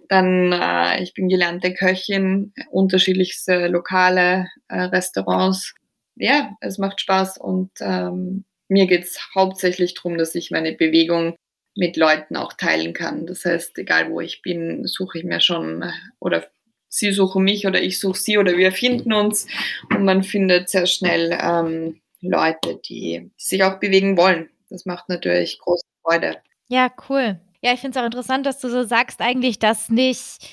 [0.09, 5.75] Dann, äh, ich bin gelernte Köchin, unterschiedlichste Lokale, äh, Restaurants
[6.17, 11.37] ja, es macht Spaß und ähm, mir geht es hauptsächlich darum, dass ich meine Bewegung
[11.77, 13.27] mit Leuten auch teilen kann.
[13.27, 15.85] Das heißt, egal wo ich bin, suche ich mir schon
[16.21, 16.47] oder
[16.89, 19.47] sie suchen mich oder ich suche sie oder wir finden uns
[19.91, 24.49] und man findet sehr schnell ähm, Leute, die sich auch bewegen wollen.
[24.71, 26.37] Das macht natürlich große Freude.
[26.69, 27.41] Ja, cool.
[27.61, 30.49] Ja, ich finde es auch interessant, dass du so sagst eigentlich, dass nicht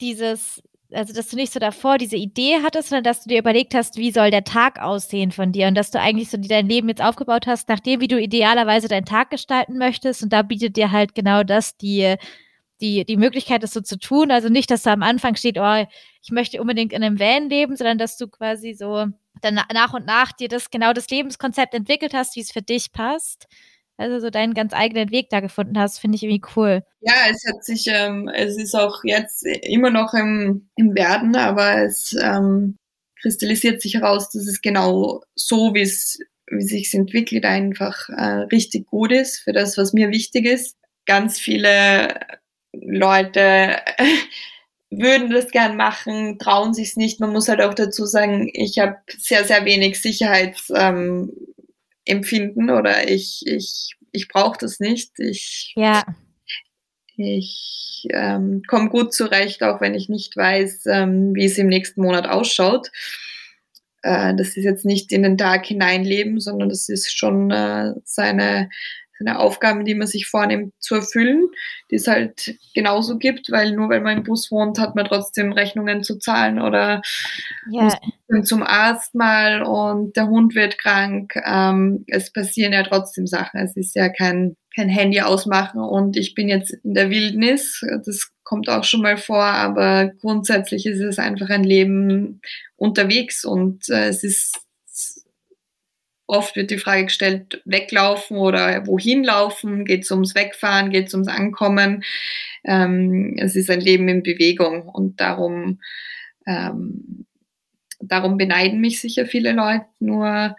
[0.00, 3.74] dieses also dass du nicht so davor diese Idee hattest, sondern dass du dir überlegt
[3.74, 5.68] hast, wie soll der Tag aussehen von dir?
[5.68, 8.88] Und dass du eigentlich so dein Leben jetzt aufgebaut hast, nach dem, wie du idealerweise
[8.88, 10.22] deinen Tag gestalten möchtest.
[10.22, 12.16] Und da bietet dir halt genau das die
[12.80, 14.32] die, die Möglichkeit, das so zu tun.
[14.32, 15.86] Also nicht, dass da am Anfang steht, oh,
[16.20, 19.06] ich möchte unbedingt in einem Van leben, sondern dass du quasi so
[19.40, 22.92] dann nach und nach dir das genau das Lebenskonzept entwickelt hast, wie es für dich
[22.92, 23.46] passt
[24.02, 26.82] also so deinen ganz eigenen Weg da gefunden hast, finde ich irgendwie cool.
[27.00, 31.82] Ja, es hat sich, ähm, es ist auch jetzt immer noch im, im Werden, aber
[31.82, 32.76] es ähm,
[33.20, 36.18] kristallisiert sich heraus, dass es genau so, wie es
[36.50, 40.76] wie sich entwickelt, einfach äh, richtig gut ist für das, was mir wichtig ist.
[41.06, 42.20] Ganz viele
[42.74, 43.78] Leute
[44.90, 47.20] würden das gern machen, trauen sich es nicht.
[47.20, 51.32] Man muss halt auch dazu sagen, ich habe sehr, sehr wenig Sicherheits, ähm,
[52.04, 55.12] empfinden oder ich, ich, ich brauche das nicht.
[55.18, 56.04] Ich, ja.
[57.16, 62.02] ich ähm, komme gut zurecht, auch wenn ich nicht weiß, ähm, wie es im nächsten
[62.02, 62.90] Monat ausschaut.
[64.02, 68.68] Äh, das ist jetzt nicht in den Tag hineinleben, sondern das ist schon äh, seine,
[69.22, 71.48] seine Aufgaben, die man sich vornimmt, zu erfüllen,
[71.90, 75.52] die es halt genauso gibt, weil nur weil man im Bus wohnt, hat man trotzdem
[75.52, 77.02] Rechnungen zu zahlen oder
[77.70, 77.82] ja.
[78.28, 81.34] muss zum Arzt mal und der Hund wird krank.
[81.44, 83.60] Ähm, es passieren ja trotzdem Sachen.
[83.60, 87.84] Es ist ja kein, kein Handy ausmachen und ich bin jetzt in der Wildnis.
[88.04, 92.40] Das kommt auch schon mal vor, aber grundsätzlich ist es einfach ein Leben
[92.76, 94.58] unterwegs und äh, es ist
[96.32, 99.84] Oft wird die Frage gestellt, weglaufen oder wohin laufen?
[99.84, 100.88] Geht es ums Wegfahren?
[100.88, 102.04] Geht es ums Ankommen?
[102.64, 105.82] Ähm, es ist ein Leben in Bewegung und darum,
[106.46, 107.26] ähm,
[108.00, 109.84] darum beneiden mich sicher viele Leute.
[109.98, 110.56] Nur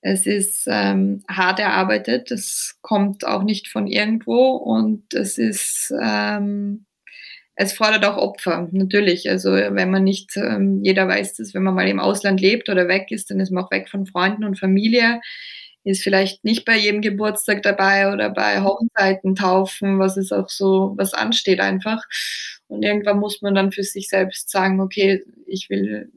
[0.00, 6.84] es ist ähm, hart erarbeitet, es kommt auch nicht von irgendwo und es ist ähm,
[7.56, 9.28] es fordert auch Opfer, natürlich.
[9.30, 12.86] Also wenn man nicht, ähm, jeder weiß das, wenn man mal im Ausland lebt oder
[12.86, 15.20] weg ist, dann ist man auch weg von Freunden und Familie,
[15.82, 20.94] ist vielleicht nicht bei jedem Geburtstag dabei oder bei Hochzeiten, Taufen, was ist auch so,
[20.96, 22.04] was ansteht einfach.
[22.68, 26.10] Und irgendwann muss man dann für sich selbst sagen, okay, ich will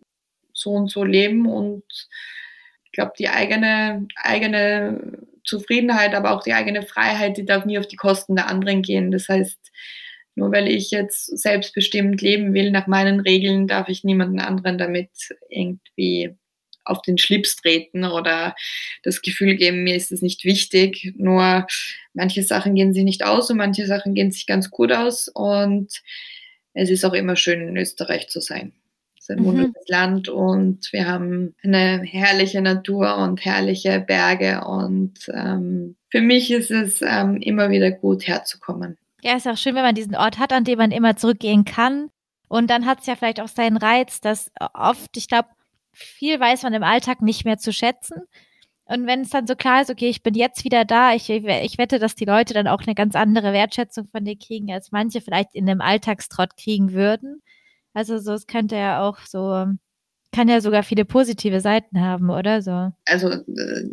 [0.54, 1.84] so und so leben und
[2.86, 7.88] ich glaube, die eigene, eigene Zufriedenheit, aber auch die eigene Freiheit, die darf nie auf
[7.88, 9.12] die Kosten der anderen gehen.
[9.12, 9.69] Das heißt,
[10.40, 15.10] nur weil ich jetzt selbstbestimmt leben will nach meinen Regeln, darf ich niemanden anderen damit
[15.50, 16.34] irgendwie
[16.86, 18.56] auf den Schlips treten oder
[19.04, 21.14] das Gefühl geben, mir ist es nicht wichtig.
[21.18, 21.68] Nur
[22.14, 25.28] manche Sachen gehen sich nicht aus und manche Sachen gehen sich ganz gut aus.
[25.28, 25.92] Und
[26.74, 28.72] es ist auch immer schön, in Österreich zu sein.
[29.18, 29.46] Es ist ein mhm.
[29.46, 34.64] wunderbares Land und wir haben eine herrliche Natur und herrliche Berge.
[34.66, 38.98] Und ähm, für mich ist es ähm, immer wieder gut herzukommen.
[39.22, 42.10] Ja, ist auch schön, wenn man diesen Ort hat, an dem man immer zurückgehen kann.
[42.48, 45.50] Und dann hat es ja vielleicht auch seinen Reiz, dass oft, ich glaube,
[45.92, 48.24] viel weiß man im Alltag nicht mehr zu schätzen.
[48.86, 51.78] Und wenn es dann so klar ist, okay, ich bin jetzt wieder da, ich, ich
[51.78, 55.22] wette, dass die Leute dann auch eine ganz andere Wertschätzung von dir kriegen, als manche
[55.22, 57.44] vielleicht in einem Alltagstrott kriegen würden.
[57.94, 59.68] Also so, es könnte ja auch so,
[60.32, 62.92] kann ja sogar viele positive Seiten haben, oder so?
[63.06, 63.84] Also äh,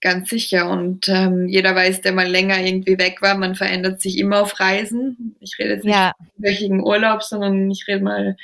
[0.00, 0.68] ganz sicher.
[0.70, 4.58] Und ähm, jeder weiß, der mal länger irgendwie weg war, man verändert sich immer auf
[4.60, 5.36] Reisen.
[5.40, 6.12] Ich rede jetzt nicht ja.
[6.36, 8.36] wöchigen Urlaub, sondern ich rede mal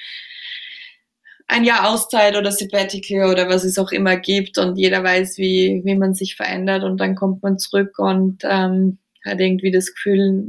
[1.51, 5.83] ein Jahr Auszeit oder Sabbatical oder was es auch immer gibt und jeder weiß, wie,
[5.85, 10.45] wie man sich verändert und dann kommt man zurück und ähm, hat irgendwie das Gefühl,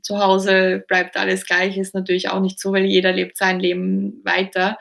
[0.00, 4.20] zu Hause bleibt alles gleich, ist natürlich auch nicht so, weil jeder lebt sein Leben
[4.24, 4.78] weiter.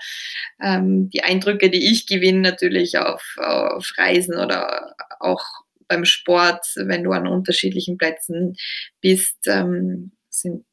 [0.62, 5.44] Ähm, die Eindrücke, die ich gewinne, natürlich auf, auf Reisen oder auch
[5.88, 8.56] beim Sport, wenn du an unterschiedlichen Plätzen
[9.02, 10.66] bist, ähm, sind,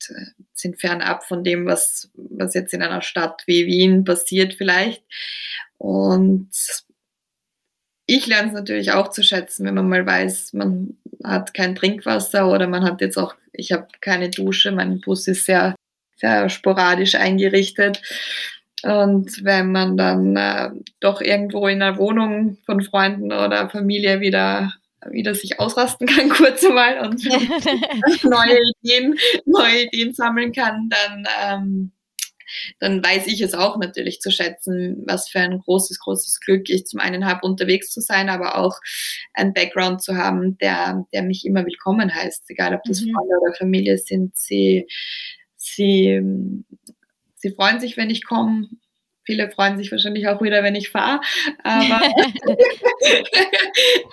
[0.54, 5.02] sind fernab von dem, was, was jetzt in einer Stadt wie Wien passiert vielleicht.
[5.78, 6.50] Und
[8.08, 12.50] ich lerne es natürlich auch zu schätzen, wenn man mal weiß, man hat kein Trinkwasser
[12.50, 15.74] oder man hat jetzt auch, ich habe keine Dusche, mein Bus ist sehr,
[16.16, 18.00] sehr sporadisch eingerichtet.
[18.82, 24.72] Und wenn man dann äh, doch irgendwo in einer Wohnung von Freunden oder Familie wieder
[25.10, 27.24] wieder sich ausrasten kann, kurz mal und
[28.24, 31.92] neue Ideen, neue Ideen sammeln kann, dann, ähm,
[32.78, 36.86] dann weiß ich es auch natürlich zu schätzen, was für ein großes, großes Glück ich
[36.86, 38.78] zum einen habe, unterwegs zu sein, aber auch
[39.34, 43.12] einen Background zu haben, der, der mich immer willkommen heißt, egal ob das mhm.
[43.12, 44.36] Freunde oder Familie sind.
[44.36, 44.86] Sie,
[45.56, 46.20] sie,
[47.36, 48.68] sie freuen sich, wenn ich komme
[49.28, 51.20] Viele freuen sich wahrscheinlich auch wieder, wenn ich fahre.
[51.62, 52.00] Aber,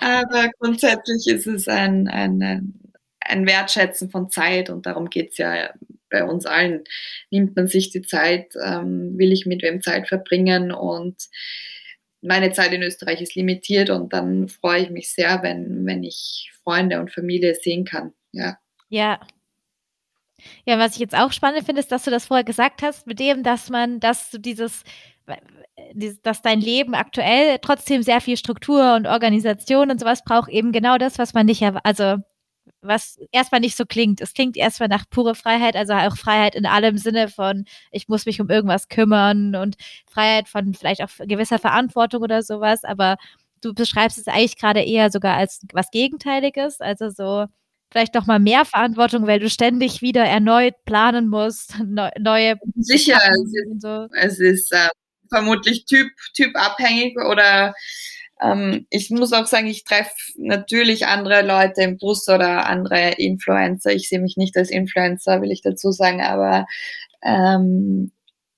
[0.00, 2.74] aber grundsätzlich ist es ein, ein,
[3.20, 5.70] ein Wertschätzen von Zeit und darum geht es ja
[6.10, 6.84] bei uns allen.
[7.30, 11.16] Nimmt man sich die Zeit, ähm, will ich mit wem Zeit verbringen und
[12.22, 16.52] meine Zeit in Österreich ist limitiert und dann freue ich mich sehr, wenn, wenn ich
[16.64, 18.12] Freunde und Familie sehen kann.
[18.32, 18.58] Ja.
[18.88, 19.20] Ja,
[20.64, 23.18] ja, was ich jetzt auch spannend finde, ist, dass du das vorher gesagt hast, mit
[23.20, 24.82] dem, dass man, dass du dieses,
[26.22, 30.98] dass dein Leben aktuell trotzdem sehr viel Struktur und Organisation und sowas braucht, eben genau
[30.98, 32.16] das, was man nicht, also
[32.80, 34.20] was erstmal nicht so klingt.
[34.20, 38.26] Es klingt erstmal nach pure Freiheit, also auch Freiheit in allem Sinne von, ich muss
[38.26, 39.76] mich um irgendwas kümmern und
[40.08, 43.16] Freiheit von vielleicht auch gewisser Verantwortung oder sowas, aber
[43.60, 47.46] du beschreibst es eigentlich gerade eher sogar als was Gegenteiliges, also so,
[47.90, 52.56] vielleicht noch mal mehr Verantwortung, weil du ständig wieder erneut planen musst, ne, neue.
[52.76, 54.06] Sicher, es ist, so.
[54.12, 54.88] es ist äh,
[55.28, 57.74] vermutlich typ, typabhängig oder
[58.40, 63.92] ähm, ich muss auch sagen, ich treffe natürlich andere Leute im Bus oder andere Influencer.
[63.92, 66.66] Ich sehe mich nicht als Influencer, will ich dazu sagen, aber
[67.22, 68.12] ähm,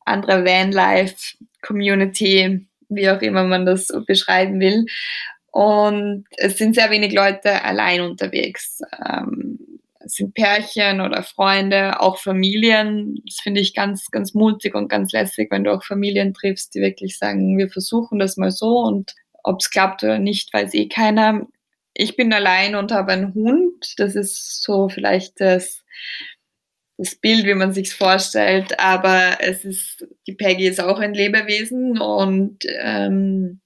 [0.04, 4.86] andere Vanlife-Community, wie auch immer man das beschreiben will.
[5.50, 8.80] Und es sind sehr wenig Leute allein unterwegs.
[9.04, 9.58] Ähm,
[10.00, 13.16] es sind Pärchen oder Freunde, auch Familien.
[13.26, 16.80] Das finde ich ganz, ganz mutig und ganz lässig, wenn du auch Familien triffst, die
[16.80, 19.14] wirklich sagen, wir versuchen das mal so und
[19.48, 21.46] ob es klappt oder nicht, weiß eh keiner.
[21.94, 23.94] Ich bin allein und habe einen Hund.
[23.96, 25.84] Das ist so vielleicht das,
[26.96, 28.78] das Bild, wie man sich vorstellt.
[28.78, 33.60] Aber es ist, die Peggy ist auch ein Lebewesen und ähm,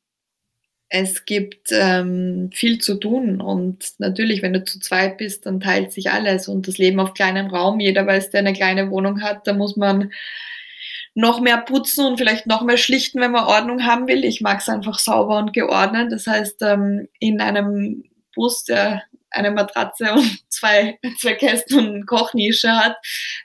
[0.94, 5.90] es gibt ähm, viel zu tun und natürlich, wenn du zu zweit bist, dann teilt
[5.90, 7.80] sich alles und das Leben auf kleinem Raum.
[7.80, 10.12] Jeder weiß, der eine kleine Wohnung hat, da muss man
[11.14, 14.24] noch mehr putzen und vielleicht noch mehr schlichten, wenn man Ordnung haben will.
[14.24, 16.10] Ich mag es einfach sauber und geordnet.
[16.10, 22.04] Das heißt, ähm, in einem Bus, der eine Matratze und zwei, zwei Kästen und eine
[22.04, 22.96] Kochnische hat,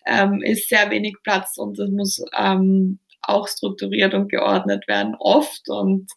[0.06, 5.68] ähm, ist sehr wenig Platz und das muss ähm, auch strukturiert und geordnet werden, oft.
[5.68, 6.10] Und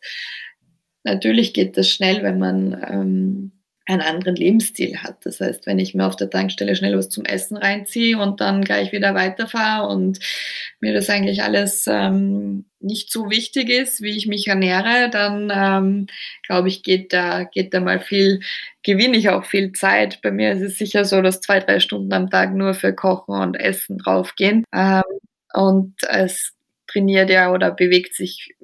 [1.04, 3.52] Natürlich geht das schnell, wenn man
[3.90, 5.24] einen anderen Lebensstil hat.
[5.24, 8.62] Das heißt, wenn ich mir auf der Tankstelle schnell was zum Essen reinziehe und dann
[8.62, 10.20] gleich wieder weiterfahre und
[10.80, 16.06] mir das eigentlich alles ähm, nicht so wichtig ist, wie ich mich ernähre, dann ähm,
[16.46, 18.40] glaube ich, geht da, geht da mal viel,
[18.82, 20.22] gewinne ich auch viel Zeit.
[20.22, 23.34] Bei mir ist es sicher so, dass zwei, drei Stunden am Tag nur für Kochen
[23.34, 24.64] und Essen draufgehen.
[24.72, 25.02] Ähm,
[25.52, 26.52] und es
[26.86, 28.54] trainiert ja oder bewegt sich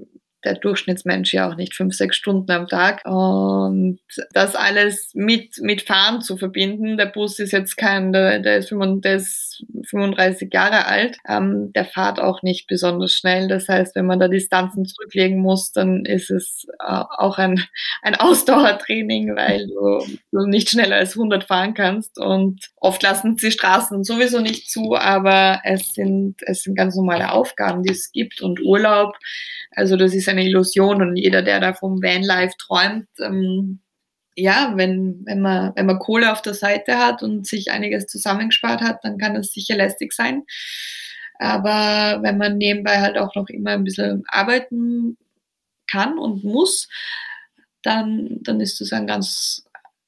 [0.46, 3.02] der Durchschnittsmensch ja auch nicht fünf, sechs Stunden am Tag.
[3.04, 3.98] Und
[4.32, 8.68] das alles mit, mit Fahren zu verbinden, der Bus ist jetzt kein, der, der, ist,
[8.68, 13.48] 35, Jahre alt, ähm, der fährt auch nicht besonders schnell.
[13.48, 17.62] Das heißt, wenn man da Distanzen zurücklegen muss, dann ist es äh, auch ein,
[18.02, 22.18] ein Ausdauertraining, weil du, du nicht schneller als 100 fahren kannst.
[22.18, 27.32] Und oft lassen sie Straßen sowieso nicht zu, aber es sind, es sind ganz normale
[27.32, 29.16] Aufgaben, die es gibt und Urlaub.
[29.72, 33.80] Also das ist eine Illusion und jeder, der da vom Vanlife träumt, ähm,
[34.36, 38.82] ja, wenn, wenn, man, wenn man Kohle auf der Seite hat und sich einiges zusammengespart
[38.82, 40.42] hat, dann kann das sicher lästig sein.
[41.38, 45.16] Aber wenn man nebenbei halt auch noch immer ein bisschen arbeiten
[45.90, 46.88] kann und muss,
[47.82, 49.64] dann, dann ist das ein ganz,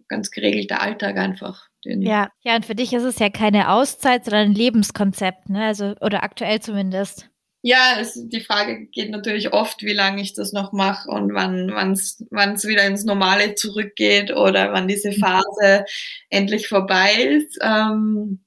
[0.08, 1.68] ganz geregelter Alltag einfach.
[1.84, 5.64] ja, ja, und für dich ist es ja keine Auszeit, sondern ein Lebenskonzept, ne?
[5.64, 7.30] Also, oder aktuell zumindest.
[7.62, 11.92] Ja, es, die Frage geht natürlich oft, wie lange ich das noch mache und wann
[11.92, 15.16] es wieder ins Normale zurückgeht oder wann diese mhm.
[15.16, 15.84] Phase
[16.30, 17.58] endlich vorbei ist.
[17.60, 18.40] Ähm,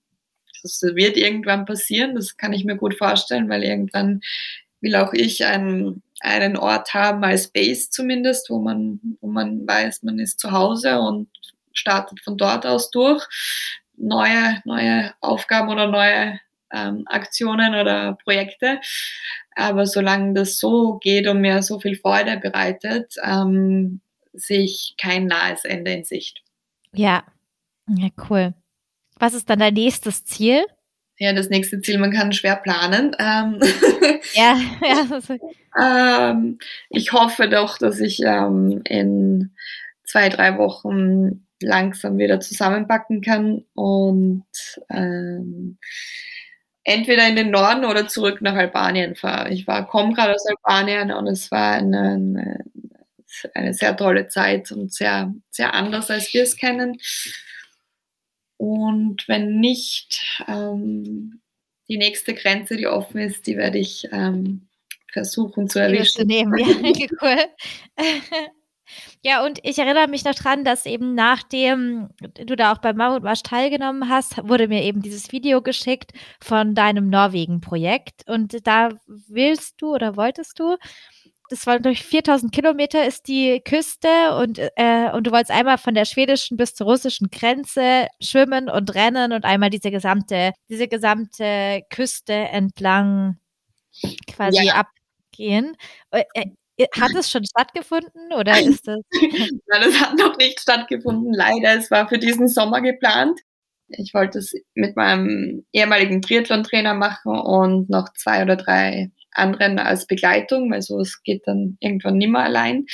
[0.64, 4.22] das wird irgendwann passieren, das kann ich mir gut vorstellen, weil irgendwann
[4.80, 10.03] will auch ich einen, einen Ort haben als Base zumindest, wo man, wo man weiß,
[10.03, 11.28] man ist zu Hause und
[11.74, 13.28] startet von dort aus durch.
[13.97, 16.39] Neue, neue Aufgaben oder neue
[16.74, 18.80] ähm, Aktionen oder Projekte.
[19.56, 24.02] Aber solange das so geht und mir so viel Freude bereitet, ähm,
[24.34, 26.42] sehe ich kein nahes Ende in Sicht.
[26.94, 27.24] Ja,
[27.88, 28.54] ja, cool.
[29.20, 30.66] Was ist dann dein nächstes Ziel?
[31.18, 33.16] Ja, das nächste Ziel, man kann schwer planen.
[33.20, 33.60] Ähm,
[34.34, 35.20] ja, ja.
[36.32, 36.58] ähm,
[36.90, 39.54] ich hoffe doch, dass ich ähm, in
[40.04, 44.46] zwei, drei Wochen langsam wieder zusammenpacken kann und
[44.90, 45.78] ähm,
[46.84, 49.52] entweder in den Norden oder zurück nach Albanien fahre.
[49.52, 52.64] Ich war, komme gerade aus Albanien und es war eine,
[53.54, 57.00] eine, sehr tolle Zeit und sehr, sehr anders, als wir es kennen.
[58.58, 61.42] Und wenn nicht, ähm,
[61.88, 64.70] die nächste Grenze, die offen ist, die werde ich ähm,
[65.12, 66.22] versuchen zu erwischen.
[66.22, 66.58] Zu nehmen,
[66.96, 67.38] ja, cool.
[69.24, 73.44] Ja, und ich erinnere mich noch dran, dass eben nachdem du da auch beim Mammutmarsch
[73.44, 76.12] teilgenommen hast, wurde mir eben dieses Video geschickt
[76.42, 78.28] von deinem Norwegen-Projekt.
[78.28, 80.78] Und da willst du oder wolltest du,
[81.52, 85.94] das war durch 4000 Kilometer ist die Küste und, äh, und du wolltest einmal von
[85.94, 91.84] der schwedischen bis zur russischen Grenze schwimmen und rennen und einmal diese gesamte, diese gesamte
[91.89, 93.38] Küste entlang
[94.28, 94.76] quasi ja.
[94.76, 95.76] abgehen.
[96.78, 99.00] Äh, hat es schon stattgefunden oder ist das?
[99.68, 101.78] Nein, es hat noch nicht stattgefunden, leider.
[101.78, 103.40] Es war für diesen Sommer geplant.
[103.90, 110.08] Ich wollte es mit meinem ehemaligen Triathlon-Trainer machen und noch zwei oder drei anderen als
[110.08, 112.86] Begleitung, weil so es geht dann irgendwann nimmer allein.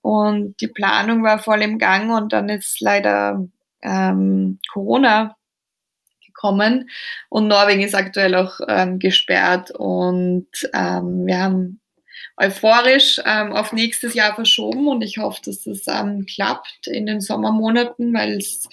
[0.00, 3.46] Und die Planung war voll im Gang und dann ist leider
[3.82, 5.36] ähm, Corona
[6.26, 6.88] gekommen
[7.28, 11.80] und Norwegen ist aktuell auch ähm, gesperrt und ähm, wir haben
[12.38, 17.20] euphorisch ähm, auf nächstes Jahr verschoben und ich hoffe, dass das ähm, klappt in den
[17.20, 18.68] Sommermonaten, weil es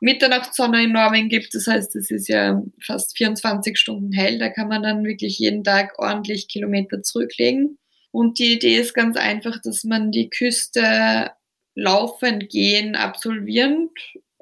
[0.00, 1.54] Mitternachtssonne in Norwegen gibt.
[1.54, 4.38] Das heißt, es ist ja fast 24 Stunden hell.
[4.38, 7.78] Da kann man dann wirklich jeden Tag ordentlich Kilometer zurücklegen.
[8.10, 11.30] Und die Idee ist ganz einfach, dass man die Küste
[11.74, 13.90] laufend gehen, absolvieren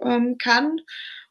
[0.02, 0.80] ähm, kann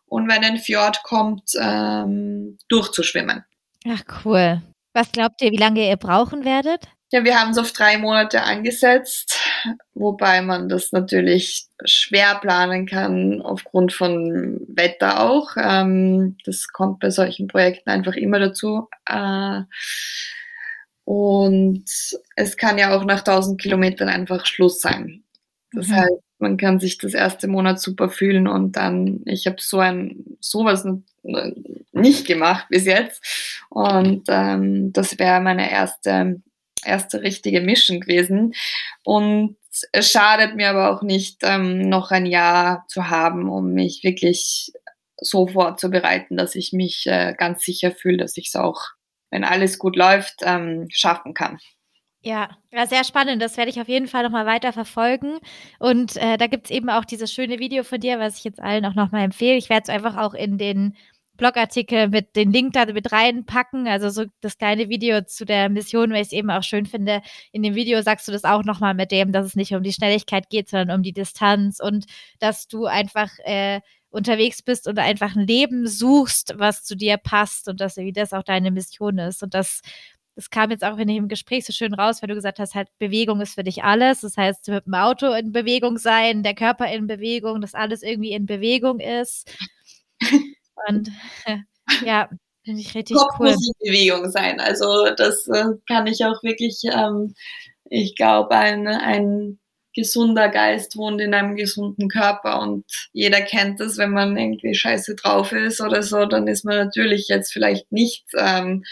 [0.05, 3.43] und wenn ein Fjord kommt, ähm, durchzuschwimmen.
[3.87, 4.61] Ach cool.
[4.93, 6.87] Was glaubt ihr, wie lange ihr brauchen werdet?
[7.11, 9.39] Ja, wir haben es auf drei Monate angesetzt,
[9.95, 15.57] wobei man das natürlich schwer planen kann aufgrund von Wetter auch.
[15.57, 18.87] Ähm, das kommt bei solchen Projekten einfach immer dazu.
[19.07, 19.61] Äh,
[21.03, 21.85] und
[22.35, 25.23] es kann ja auch nach 1000 Kilometern einfach Schluss sein.
[25.71, 25.95] Das mhm.
[25.95, 30.37] heißt, man kann sich das erste Monat super fühlen und dann, ich habe so ein
[30.39, 30.87] sowas
[31.91, 33.23] nicht gemacht bis jetzt
[33.69, 36.41] und ähm, das wäre meine erste
[36.83, 38.53] erste richtige Mission gewesen.
[39.03, 39.57] Und
[39.91, 44.71] es schadet mir aber auch nicht, ähm, noch ein Jahr zu haben, um mich wirklich
[45.21, 48.81] so vorzubereiten, dass ich mich äh, ganz sicher fühle, dass ich es auch,
[49.29, 51.59] wenn alles gut läuft, ähm, schaffen kann.
[52.21, 53.41] Ja, ja, sehr spannend.
[53.41, 55.39] Das werde ich auf jeden Fall nochmal weiter verfolgen.
[55.79, 58.59] Und äh, da gibt es eben auch dieses schöne Video von dir, was ich jetzt
[58.59, 59.57] allen auch nochmal empfehle.
[59.57, 60.97] Ich werde es einfach auch in den
[61.39, 63.87] Blogartikel mit den Link da mit reinpacken.
[63.87, 67.21] Also so das kleine Video zu der Mission, weil ich es eben auch schön finde.
[67.51, 69.93] In dem Video sagst du das auch nochmal mit dem, dass es nicht um die
[69.93, 72.05] Schnelligkeit geht, sondern um die Distanz und
[72.39, 73.81] dass du einfach äh,
[74.11, 78.33] unterwegs bist und einfach ein Leben suchst, was zu dir passt und dass wie das
[78.33, 79.41] auch deine Mission ist.
[79.41, 79.81] Und das,
[80.35, 82.89] das kam jetzt auch in dem Gespräch so schön raus, weil du gesagt hast, halt
[82.99, 84.21] Bewegung ist für dich alles.
[84.21, 88.31] Das heißt, mit dem Auto in Bewegung sein, der Körper in Bewegung, dass alles irgendwie
[88.33, 89.51] in Bewegung ist.
[90.87, 91.11] Und
[92.05, 92.29] ja,
[92.63, 93.51] finde ich richtig Kopf cool.
[93.51, 94.59] muss in Bewegung sein.
[94.59, 97.33] Also das äh, kann ich auch wirklich, ähm,
[97.89, 99.59] ich glaube, ein, ein
[99.95, 105.15] gesunder Geist wohnt in einem gesunden Körper und jeder kennt das, wenn man irgendwie scheiße
[105.15, 108.83] drauf ist oder so, dann ist man natürlich jetzt vielleicht nicht ähm,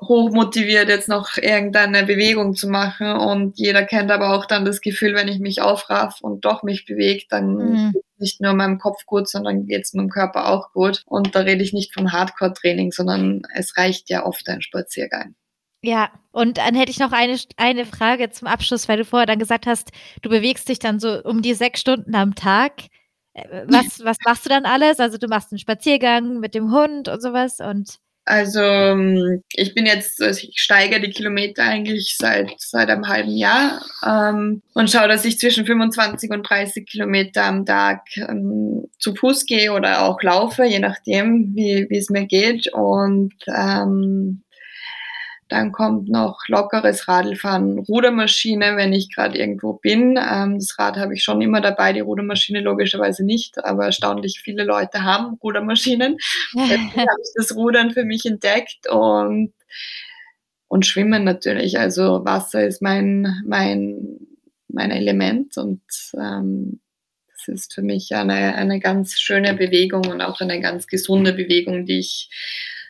[0.00, 3.12] hochmotiviert, jetzt noch irgendeine Bewegung zu machen.
[3.12, 6.86] Und jeder kennt aber auch dann das Gefühl, wenn ich mich aufraff und doch mich
[6.86, 7.92] bewege, dann mhm.
[8.22, 11.02] Nicht nur meinem Kopf gut, sondern geht es meinem Körper auch gut.
[11.06, 15.34] Und da rede ich nicht von Hardcore-Training, sondern es reicht ja oft ein Spaziergang.
[15.84, 19.40] Ja, und dann hätte ich noch eine, eine Frage zum Abschluss, weil du vorher dann
[19.40, 19.90] gesagt hast,
[20.22, 22.84] du bewegst dich dann so um die sechs Stunden am Tag.
[23.34, 25.00] Äh, was, was machst du dann alles?
[25.00, 29.84] Also du machst einen Spaziergang mit dem Hund und sowas und also ähm, ich bin
[29.86, 35.08] jetzt, also ich steige die Kilometer eigentlich seit seit einem halben Jahr ähm, und schaue,
[35.08, 40.22] dass ich zwischen 25 und 30 Kilometer am Tag ähm, zu Fuß gehe oder auch
[40.22, 42.72] laufe, je nachdem, wie wie es mir geht.
[42.72, 44.42] Und ähm,
[45.52, 50.18] dann kommt noch lockeres Radlfahren, Rudermaschine, wenn ich gerade irgendwo bin.
[50.18, 54.64] Ähm, das Rad habe ich schon immer dabei, die Rudermaschine logischerweise nicht, aber erstaunlich viele
[54.64, 56.16] Leute haben Rudermaschinen.
[56.54, 59.52] Deswegen habe ich das Rudern für mich entdeckt und,
[60.68, 61.78] und Schwimmen natürlich.
[61.78, 64.18] Also Wasser ist mein, mein,
[64.68, 65.82] mein Element und
[66.18, 66.80] ähm,
[67.28, 71.84] das ist für mich eine, eine ganz schöne Bewegung und auch eine ganz gesunde Bewegung,
[71.84, 72.30] die ich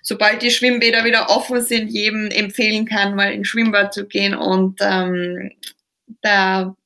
[0.03, 4.81] sobald die Schwimmbäder wieder offen sind, jedem empfehlen kann, mal ins Schwimmbad zu gehen und
[4.81, 5.53] ähm,
[6.21, 6.77] da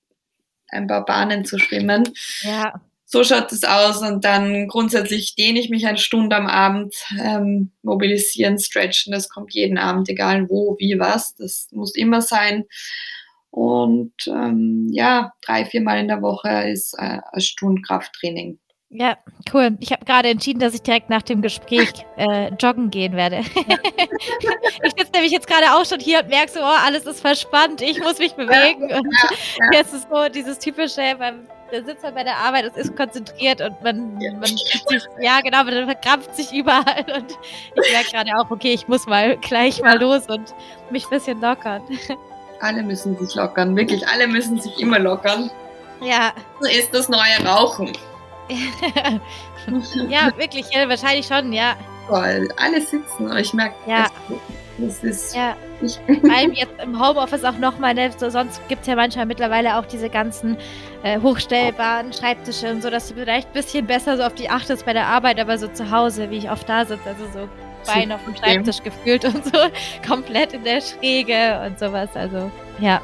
[0.69, 2.09] ein paar Bahnen zu schwimmen.
[2.43, 2.81] Ja.
[3.09, 7.71] So schaut es aus und dann grundsätzlich dehne ich mich eine Stunde am Abend, ähm,
[7.83, 12.65] mobilisieren, stretchen, das kommt jeden Abend, egal wo, wie, was, das muss immer sein.
[13.51, 18.59] Und ähm, ja, drei, viermal in der Woche ist äh, eine Stunde Krafttraining.
[18.91, 19.17] Ja,
[19.53, 19.77] cool.
[19.81, 23.39] Ich habe gerade entschieden, dass ich direkt nach dem Gespräch äh, joggen gehen werde.
[24.83, 27.83] ich sitze nämlich jetzt gerade auch schon hier und merke so, oh, alles ist verspannt,
[27.83, 28.85] ich muss mich bewegen.
[28.85, 29.09] Und
[29.73, 33.61] jetzt ist so dieses typische, beim, da sitzt man bei der Arbeit, es ist konzentriert
[33.61, 34.33] und man, ja.
[34.35, 37.33] man sich, ja genau, man verkrampft sich überall und
[37.75, 40.55] ich merke gerade auch, okay, ich muss mal gleich mal los und
[40.91, 41.83] mich ein bisschen lockern.
[42.61, 45.51] Alle müssen sich lockern, wirklich, alle müssen sich immer lockern.
[46.01, 46.33] Ja.
[46.61, 47.93] So ist das neue Rauchen.
[50.09, 51.77] ja, wirklich, ja, wahrscheinlich schon, ja.
[52.07, 53.37] Voll, alle sitzen.
[53.37, 54.07] Ich merke, ja.
[54.79, 55.37] das, das ist.
[55.37, 55.57] Ja.
[55.81, 58.11] Vor allem jetzt im Homeoffice auch nochmal, ne?
[58.17, 60.57] so, sonst gibt es ja manchmal mittlerweile auch diese ganzen
[61.03, 64.87] äh, hochstellbaren Schreibtische und so, dass du vielleicht ein bisschen besser so auf die achtest
[64.87, 67.49] bei der Arbeit, aber so zu Hause, wie ich oft da sitze, also so
[67.87, 69.59] Bein auf dem Schreibtisch gefühlt und so,
[70.09, 73.01] komplett in der Schräge und sowas, also ja.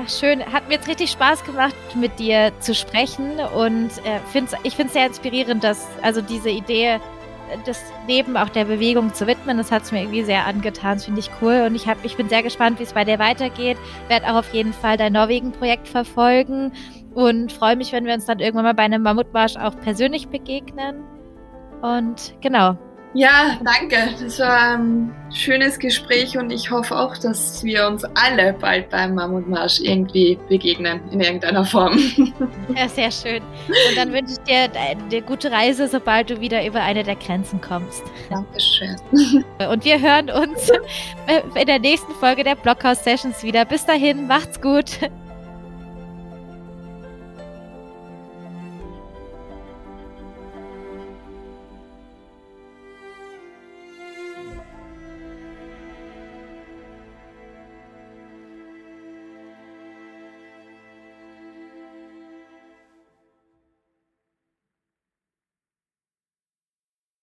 [0.00, 0.44] Ach, schön.
[0.52, 3.40] Hat mir jetzt richtig Spaß gemacht, mit dir zu sprechen.
[3.56, 7.00] Und äh, find's, ich finde es sehr inspirierend, dass also diese Idee, äh,
[7.66, 10.94] das Leben auch der Bewegung zu widmen, das hat es mir irgendwie sehr angetan.
[10.94, 11.64] Das finde ich cool.
[11.66, 13.76] Und ich, hab, ich bin sehr gespannt, wie es bei dir weitergeht.
[14.06, 16.72] Werde auch auf jeden Fall dein Norwegen-Projekt verfolgen.
[17.14, 21.02] Und freue mich, wenn wir uns dann irgendwann mal bei einem Mammutmarsch auch persönlich begegnen.
[21.82, 22.78] Und genau,
[23.18, 24.14] ja, danke.
[24.20, 29.14] Das war ein schönes Gespräch und ich hoffe auch, dass wir uns alle bald beim
[29.16, 31.98] Mammutmarsch irgendwie begegnen, in irgendeiner Form.
[32.76, 33.42] Ja, sehr schön.
[33.66, 37.60] Und dann wünsche ich dir eine gute Reise, sobald du wieder über eine der Grenzen
[37.60, 38.02] kommst.
[38.30, 38.96] Dankeschön.
[39.70, 40.70] Und wir hören uns
[41.60, 43.64] in der nächsten Folge der Blockhouse Sessions wieder.
[43.64, 44.98] Bis dahin, macht's gut.